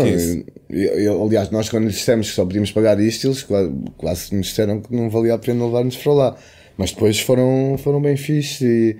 Eu- 0.68 0.98
eu- 0.98 1.22
aliás, 1.24 1.50
nós 1.50 1.68
quando 1.68 1.84
lhes 1.84 1.94
dissemos 1.94 2.28
que 2.28 2.34
só 2.36 2.44
podíamos 2.44 2.70
pagar 2.72 3.00
isto, 3.00 3.26
eles 3.26 3.42
quase, 3.42 3.72
quase 3.96 4.34
nos 4.34 4.46
disseram 4.48 4.80
que 4.80 4.94
não 4.94 5.08
valia 5.10 5.34
a 5.34 5.38
pena 5.38 5.64
levar-nos 5.64 5.96
para 5.96 6.12
lá. 6.12 6.36
Mas 6.78 6.90
depois 6.92 7.18
foram, 7.18 7.76
foram 7.82 8.00
bem 8.02 8.16
fixes 8.16 8.60
e, 8.60 8.96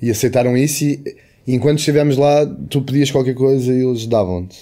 e 0.00 0.10
aceitaram 0.10 0.56
isso. 0.56 0.84
E, 0.84 1.00
e 1.46 1.54
enquanto 1.54 1.78
estivemos 1.78 2.16
lá, 2.16 2.44
tu 2.70 2.82
pedias 2.82 3.10
qualquer 3.10 3.34
coisa 3.34 3.72
e 3.72 3.84
eles 3.84 4.06
davam-te. 4.06 4.56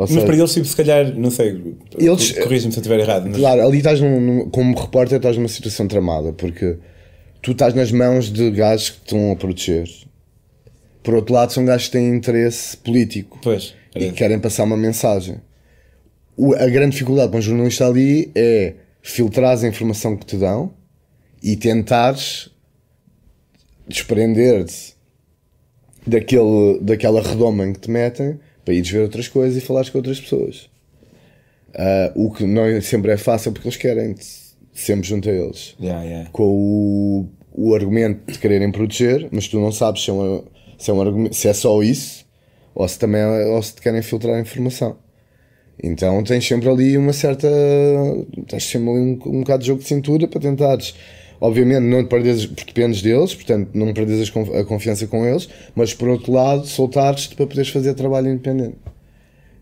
Mas 0.00 0.10
seja, 0.10 0.26
para 0.26 0.36
eles, 0.36 0.52
tipo, 0.54 0.66
se 0.66 0.76
calhar, 0.76 1.14
não 1.16 1.30
sei, 1.30 1.76
Eles- 1.98 2.32
corrija-me 2.32 2.72
se 2.72 2.78
eu 2.78 2.82
estiver 2.82 3.00
errado, 3.00 3.26
mas 3.28 3.36
Claro, 3.36 3.62
ali 3.66 3.78
estás 3.78 4.00
num, 4.00 4.20
num- 4.20 4.50
como 4.50 4.78
repórter 4.78 5.16
estás 5.16 5.36
numa 5.36 5.48
situação 5.48 5.86
tramada, 5.86 6.32
porque 6.32 6.76
tu 7.42 7.52
estás 7.52 7.74
nas 7.74 7.90
mãos 7.92 8.30
de 8.32 8.50
gajos 8.50 8.90
que 8.90 8.96
te 8.98 9.02
estão 9.14 9.32
a 9.32 9.36
proteger. 9.36 9.88
Por 11.02 11.14
outro 11.14 11.34
lado, 11.34 11.52
são 11.52 11.64
gajos 11.64 11.86
que 11.86 11.92
têm 11.92 12.14
interesse 12.14 12.76
político 12.76 13.38
pois, 13.42 13.74
era 13.94 14.04
e 14.04 14.12
querem 14.12 14.38
passar 14.38 14.64
uma 14.64 14.76
mensagem. 14.76 15.36
O- 16.36 16.54
a 16.54 16.66
grande 16.68 16.92
dificuldade 16.92 17.28
para 17.30 17.38
um 17.38 17.42
jornalista 17.42 17.86
ali 17.86 18.30
é 18.34 18.74
filtrar 19.02 19.58
a 19.62 19.66
informação 19.68 20.16
que 20.16 20.24
te 20.26 20.36
dão 20.36 20.72
e 21.42 21.56
tentares 21.56 22.50
desprender-te 23.88 24.94
daquele, 26.06 26.78
daquela 26.82 27.20
redoma 27.22 27.66
em 27.66 27.72
que 27.72 27.80
te 27.80 27.90
metem 27.90 28.38
para 28.64 28.74
ires 28.74 28.90
ver 28.90 29.02
outras 29.02 29.28
coisas 29.28 29.62
e 29.62 29.64
falares 29.64 29.90
com 29.90 29.98
outras 29.98 30.20
pessoas. 30.20 30.68
Ah, 31.74 32.12
o 32.14 32.30
que 32.32 32.44
não 32.44 32.80
sempre 32.80 33.12
é 33.12 33.16
fácil 33.16 33.52
porque 33.52 33.68
eles 33.68 33.76
querem-te 33.76 34.26
sempre 34.72 35.06
junto 35.06 35.28
a 35.28 35.32
eles. 35.32 35.76
Yeah, 35.80 36.02
yeah. 36.04 36.30
Com 36.30 36.44
o, 36.44 37.28
o 37.52 37.74
argumento 37.74 38.32
de 38.32 38.38
quererem 38.38 38.70
proteger, 38.70 39.28
mas 39.30 39.48
tu 39.48 39.58
não 39.60 39.72
sabes 39.72 40.02
se 40.02 40.10
é, 40.10 40.12
um, 40.12 40.44
se 40.78 40.90
é, 40.90 40.94
um 40.94 41.00
argumento, 41.00 41.34
se 41.34 41.48
é 41.48 41.52
só 41.52 41.82
isso 41.82 42.24
ou 42.74 42.86
se 42.88 42.98
também 42.98 43.20
é- 43.20 43.46
ou 43.46 43.62
se 43.62 43.74
te 43.74 43.82
querem 43.82 44.02
filtrar 44.02 44.36
a 44.36 44.40
informação. 44.40 44.96
Então 45.82 46.22
tens 46.22 46.46
sempre 46.46 46.68
ali 46.68 46.96
uma 46.96 47.12
certa. 47.12 47.48
tens 48.46 48.64
sempre 48.64 48.90
ali 48.90 48.98
um, 49.00 49.18
um 49.26 49.40
bocado 49.40 49.60
de 49.62 49.68
jogo 49.68 49.82
de 49.82 49.88
cintura 49.88 50.28
para 50.28 50.40
tentares. 50.40 50.94
Obviamente 51.40 51.80
não 51.80 52.04
perdes, 52.04 52.44
porque 52.44 52.72
dependes 52.72 53.00
deles, 53.00 53.34
portanto 53.34 53.70
não 53.72 53.94
perdes 53.94 54.30
a 54.54 54.64
confiança 54.64 55.06
com 55.06 55.24
eles, 55.24 55.48
mas 55.74 55.94
por 55.94 56.08
outro 56.08 56.32
lado 56.32 56.66
soltares-te 56.66 57.34
para 57.34 57.46
poderes 57.46 57.70
fazer 57.70 57.94
trabalho 57.94 58.28
independente. 58.28 58.76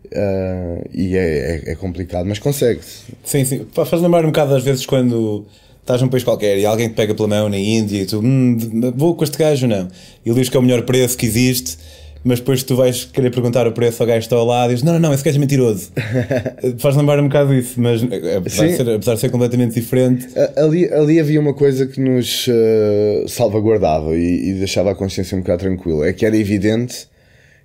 Uh, 0.07 0.89
e 0.91 1.15
é, 1.15 1.63
é, 1.67 1.71
é, 1.71 1.75
complicado, 1.75 2.25
mas 2.25 2.39
consegue-se. 2.39 3.03
Sim, 3.23 3.45
sim. 3.45 3.65
Faz 3.71 4.01
lembrar 4.01 4.25
um 4.25 4.29
bocado 4.29 4.55
às 4.55 4.63
vezes 4.63 4.85
quando 4.85 5.45
estás 5.79 6.01
num 6.01 6.07
país 6.07 6.23
qualquer 6.23 6.57
e 6.57 6.65
alguém 6.65 6.89
te 6.89 6.95
pega 6.95 7.15
pela 7.15 7.27
mão 7.27 7.47
na 7.47 7.57
Índia 7.57 8.01
e 8.01 8.05
tu 8.05 8.19
hum, 8.19 8.57
vou 8.95 9.15
com 9.15 9.23
este 9.23 9.37
gajo 9.37 9.67
não? 9.67 9.87
E 10.25 10.33
diz 10.33 10.49
que 10.49 10.57
é 10.57 10.59
o 10.59 10.63
melhor 10.63 10.81
preço 10.83 11.17
que 11.17 11.25
existe, 11.25 11.77
mas 12.23 12.39
depois 12.39 12.63
tu 12.63 12.75
vais 12.75 13.05
querer 13.05 13.31
perguntar 13.31 13.65
o 13.67 13.71
preço 13.71 14.03
ao 14.03 14.07
gajo 14.07 14.19
que 14.19 14.25
está 14.25 14.35
ao 14.35 14.45
lado 14.45 14.71
e 14.71 14.75
diz: 14.75 14.83
Não, 14.83 14.93
não, 14.93 14.99
não, 14.99 15.13
esse 15.13 15.23
gajo 15.23 15.37
é 15.37 15.39
mentiroso. 15.39 15.91
Faz 16.79 16.95
lembrar 16.95 17.19
um 17.19 17.27
bocado 17.27 17.53
isso, 17.53 17.79
mas 17.79 18.03
é, 18.03 18.35
apesar 18.37 18.67
de, 18.67 18.75
ser, 18.75 18.89
apesar 18.89 19.13
de, 19.15 19.19
ser, 19.21 19.29
completamente 19.29 19.73
diferente. 19.73 20.27
Ali, 20.57 20.91
ali 20.91 21.19
havia 21.19 21.39
uma 21.39 21.53
coisa 21.53 21.85
que 21.87 21.99
nos 21.99 22.47
uh, 22.47 23.27
salvaguardava 23.27 24.15
e, 24.15 24.49
e 24.49 24.53
deixava 24.55 24.91
a 24.91 24.95
consciência 24.95 25.37
um 25.37 25.41
bocado 25.41 25.59
tranquila: 25.59 26.07
é 26.07 26.13
que 26.13 26.25
era 26.25 26.35
evidente 26.35 27.07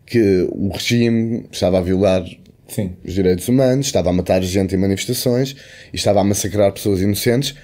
que 0.06 0.46
o 0.52 0.68
regime 0.68 1.46
estava 1.50 1.78
a 1.78 1.80
violar 1.80 2.24
Sim. 2.68 2.92
os 3.04 3.12
direitos 3.12 3.48
humanos, 3.48 3.86
estava 3.86 4.10
a 4.10 4.12
matar 4.12 4.42
gente 4.42 4.74
em 4.74 4.78
manifestações 4.78 5.56
e 5.92 5.96
estava 5.96 6.20
a 6.20 6.24
massacrar 6.24 6.72
pessoas 6.72 7.00
inocentes 7.00 7.54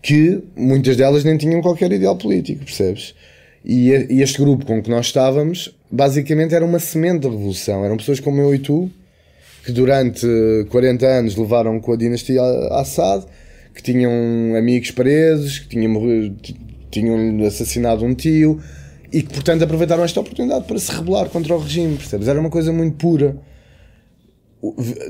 que 0.00 0.42
muitas 0.56 0.96
delas 0.96 1.24
nem 1.24 1.36
tinham 1.36 1.60
qualquer 1.60 1.92
ideal 1.92 2.16
político, 2.16 2.64
percebes? 2.64 3.14
E, 3.64 3.90
e 3.90 4.20
este 4.22 4.38
grupo 4.38 4.66
com 4.66 4.82
que 4.82 4.90
nós 4.90 5.06
estávamos 5.06 5.72
basicamente 5.92 6.54
era 6.54 6.64
uma 6.64 6.78
semente 6.78 7.20
da 7.20 7.28
revolução. 7.28 7.84
Eram 7.84 7.98
pessoas 7.98 8.18
como 8.18 8.40
eu 8.40 8.54
e 8.54 8.58
tu 8.58 8.90
que 9.64 9.70
durante 9.70 10.26
40 10.70 11.06
anos 11.06 11.36
levaram 11.36 11.78
com 11.80 11.92
a 11.92 11.96
dinastia 11.96 12.42
Assad, 12.72 13.24
que 13.74 13.82
tinham 13.82 14.10
amigos 14.56 14.90
presos, 14.90 15.60
que 15.60 15.68
tinham, 15.68 16.36
tinham 16.90 17.46
assassinado 17.46 18.04
um 18.04 18.14
tio 18.14 18.60
e 19.12 19.22
que, 19.22 19.32
portanto, 19.32 19.62
aproveitaram 19.62 20.02
esta 20.02 20.20
oportunidade 20.20 20.64
para 20.64 20.78
se 20.78 20.90
rebelar 20.90 21.28
contra 21.28 21.54
o 21.54 21.58
regime, 21.58 21.96
percebes? 21.96 22.28
Era 22.28 22.40
uma 22.40 22.50
coisa 22.50 22.72
muito 22.72 22.96
pura. 22.96 23.36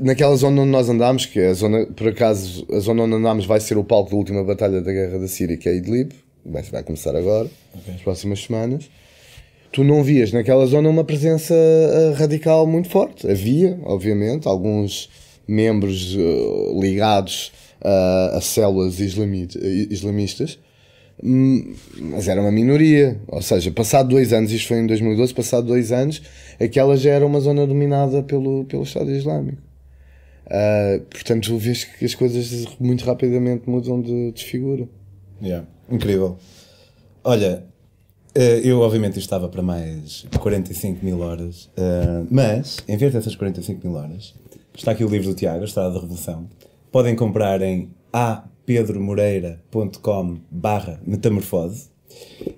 Naquela 0.01 0.35
zona 0.35 0.61
onde 0.61 0.71
nós 0.71 0.89
andámos, 0.89 1.25
que 1.25 1.39
é 1.39 1.49
a 1.49 1.53
zona, 1.53 1.85
por 1.85 2.07
acaso, 2.07 2.65
a 2.71 2.79
zona 2.79 3.03
onde 3.03 3.15
andámos 3.15 3.45
vai 3.45 3.59
ser 3.59 3.77
o 3.77 3.83
palco 3.83 4.11
da 4.11 4.17
última 4.17 4.43
batalha 4.43 4.81
da 4.81 4.91
guerra 4.91 5.19
da 5.19 5.27
Síria, 5.27 5.57
que 5.57 5.69
é 5.69 5.75
Idlib, 5.75 6.11
vai, 6.45 6.63
vai 6.63 6.83
começar 6.83 7.15
agora, 7.15 7.49
okay. 7.73 7.93
nas 7.93 8.01
próximas 8.01 8.43
semanas. 8.43 8.89
Tu 9.73 9.83
não 9.83 10.03
vias 10.03 10.31
naquela 10.31 10.65
zona 10.67 10.87
uma 10.87 11.03
presença 11.03 11.53
uh, 11.53 12.13
radical 12.13 12.65
muito 12.65 12.89
forte. 12.89 13.29
Havia, 13.29 13.79
obviamente, 13.83 14.47
alguns 14.47 15.09
membros 15.47 16.15
uh, 16.15 16.79
ligados 16.79 17.51
uh, 17.81 18.37
a 18.37 18.41
células 18.41 18.99
islamistas, 18.99 20.59
Hum, 21.21 21.73
mas 21.99 22.27
era 22.27 22.41
uma 22.41 22.51
minoria. 22.51 23.19
Ou 23.27 23.41
seja, 23.41 23.71
passado 23.71 24.09
dois 24.09 24.33
anos, 24.33 24.51
isto 24.51 24.67
foi 24.67 24.77
em 24.77 24.87
2012, 24.87 25.33
passado 25.33 25.67
dois 25.67 25.91
anos, 25.91 26.21
aquela 26.59 26.97
já 26.97 27.11
era 27.11 27.25
uma 27.25 27.39
zona 27.39 27.65
dominada 27.65 28.23
pelo, 28.23 28.65
pelo 28.65 28.83
Estado 28.83 29.11
Islâmico. 29.11 29.61
Uh, 30.45 30.99
portanto, 31.05 31.57
vês 31.57 31.83
que 31.83 32.05
as 32.05 32.13
coisas 32.13 32.67
muito 32.79 33.05
rapidamente 33.05 33.69
mudam 33.69 34.01
de 34.01 34.31
desfigura. 34.31 34.87
Yeah. 35.41 35.65
Incrível. 35.89 36.37
Olha, 37.23 37.45
eh, 37.45 37.72
eu 38.63 38.79
obviamente 38.79 39.19
estava 39.19 39.47
para 39.47 39.61
mais 39.61 40.25
45 40.39 41.05
mil 41.05 41.19
horas, 41.21 41.65
uh, 41.77 42.25
mas 42.29 42.77
em 42.87 42.97
vez 42.97 43.13
dessas 43.13 43.35
45 43.35 43.87
mil 43.87 43.97
horas, 43.97 44.33
está 44.75 44.91
aqui 44.91 45.03
o 45.03 45.09
livro 45.09 45.29
do 45.29 45.35
Tiago, 45.35 45.61
A 45.61 45.65
Estrada 45.65 45.91
da 45.91 45.99
Revolução. 45.99 46.47
Podem 46.91 47.15
comprar 47.15 47.61
em 47.61 47.89
A 48.11 48.43
pedromoreira.com 48.65 50.37
barra 50.49 50.99
metamorfose. 51.05 51.93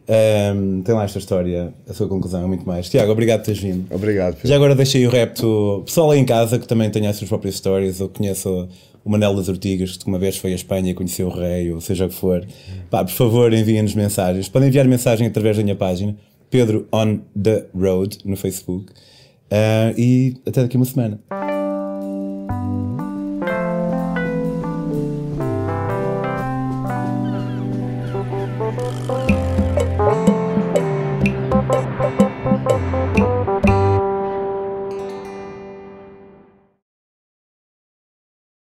Um, 0.07 0.81
tem 0.81 0.93
lá 0.93 1.03
esta 1.03 1.17
história, 1.17 1.73
a 1.87 1.93
sua 1.93 2.07
conclusão 2.07 2.43
é 2.43 2.47
muito 2.47 2.67
mais. 2.67 2.89
Tiago, 2.89 3.11
obrigado 3.11 3.39
por 3.39 3.45
teres 3.45 3.61
vindo. 3.61 3.93
Obrigado. 3.93 4.35
Pedro. 4.35 4.47
Já 4.47 4.55
agora 4.55 4.75
deixei 4.75 5.05
o 5.05 5.09
repto 5.09 5.83
pessoal 5.85 6.11
aí 6.11 6.19
em 6.19 6.25
casa 6.25 6.59
que 6.59 6.67
também 6.67 6.89
tenha 6.89 7.09
as 7.09 7.15
suas 7.15 7.29
próprias 7.29 7.55
histórias, 7.55 8.01
ou 8.01 8.09
conheço 8.09 8.67
o 9.05 9.09
Manel 9.11 9.35
das 9.35 9.47
Ortigas, 9.47 9.95
que 9.95 10.07
uma 10.07 10.17
vez 10.17 10.35
foi 10.35 10.51
à 10.51 10.55
Espanha 10.55 10.89
e 10.89 10.93
conheceu 10.95 11.27
o 11.27 11.29
rei, 11.29 11.71
ou 11.71 11.79
seja 11.79 12.07
o 12.07 12.09
que 12.09 12.15
for. 12.15 12.45
Pá, 12.89 13.05
por 13.05 13.11
favor, 13.11 13.53
enviem-nos 13.53 13.93
mensagens. 13.93 14.49
Podem 14.49 14.67
enviar 14.69 14.87
mensagem 14.87 15.27
através 15.27 15.55
da 15.55 15.63
minha 15.63 15.75
página, 15.75 16.17
Pedro 16.49 16.87
on 16.91 17.19
the 17.39 17.67
Road, 17.73 18.17
no 18.25 18.35
Facebook. 18.35 18.91
Uh, 19.45 19.93
e 19.95 20.33
até 20.45 20.63
daqui 20.63 20.75
uma 20.75 20.85
semana. 20.85 21.19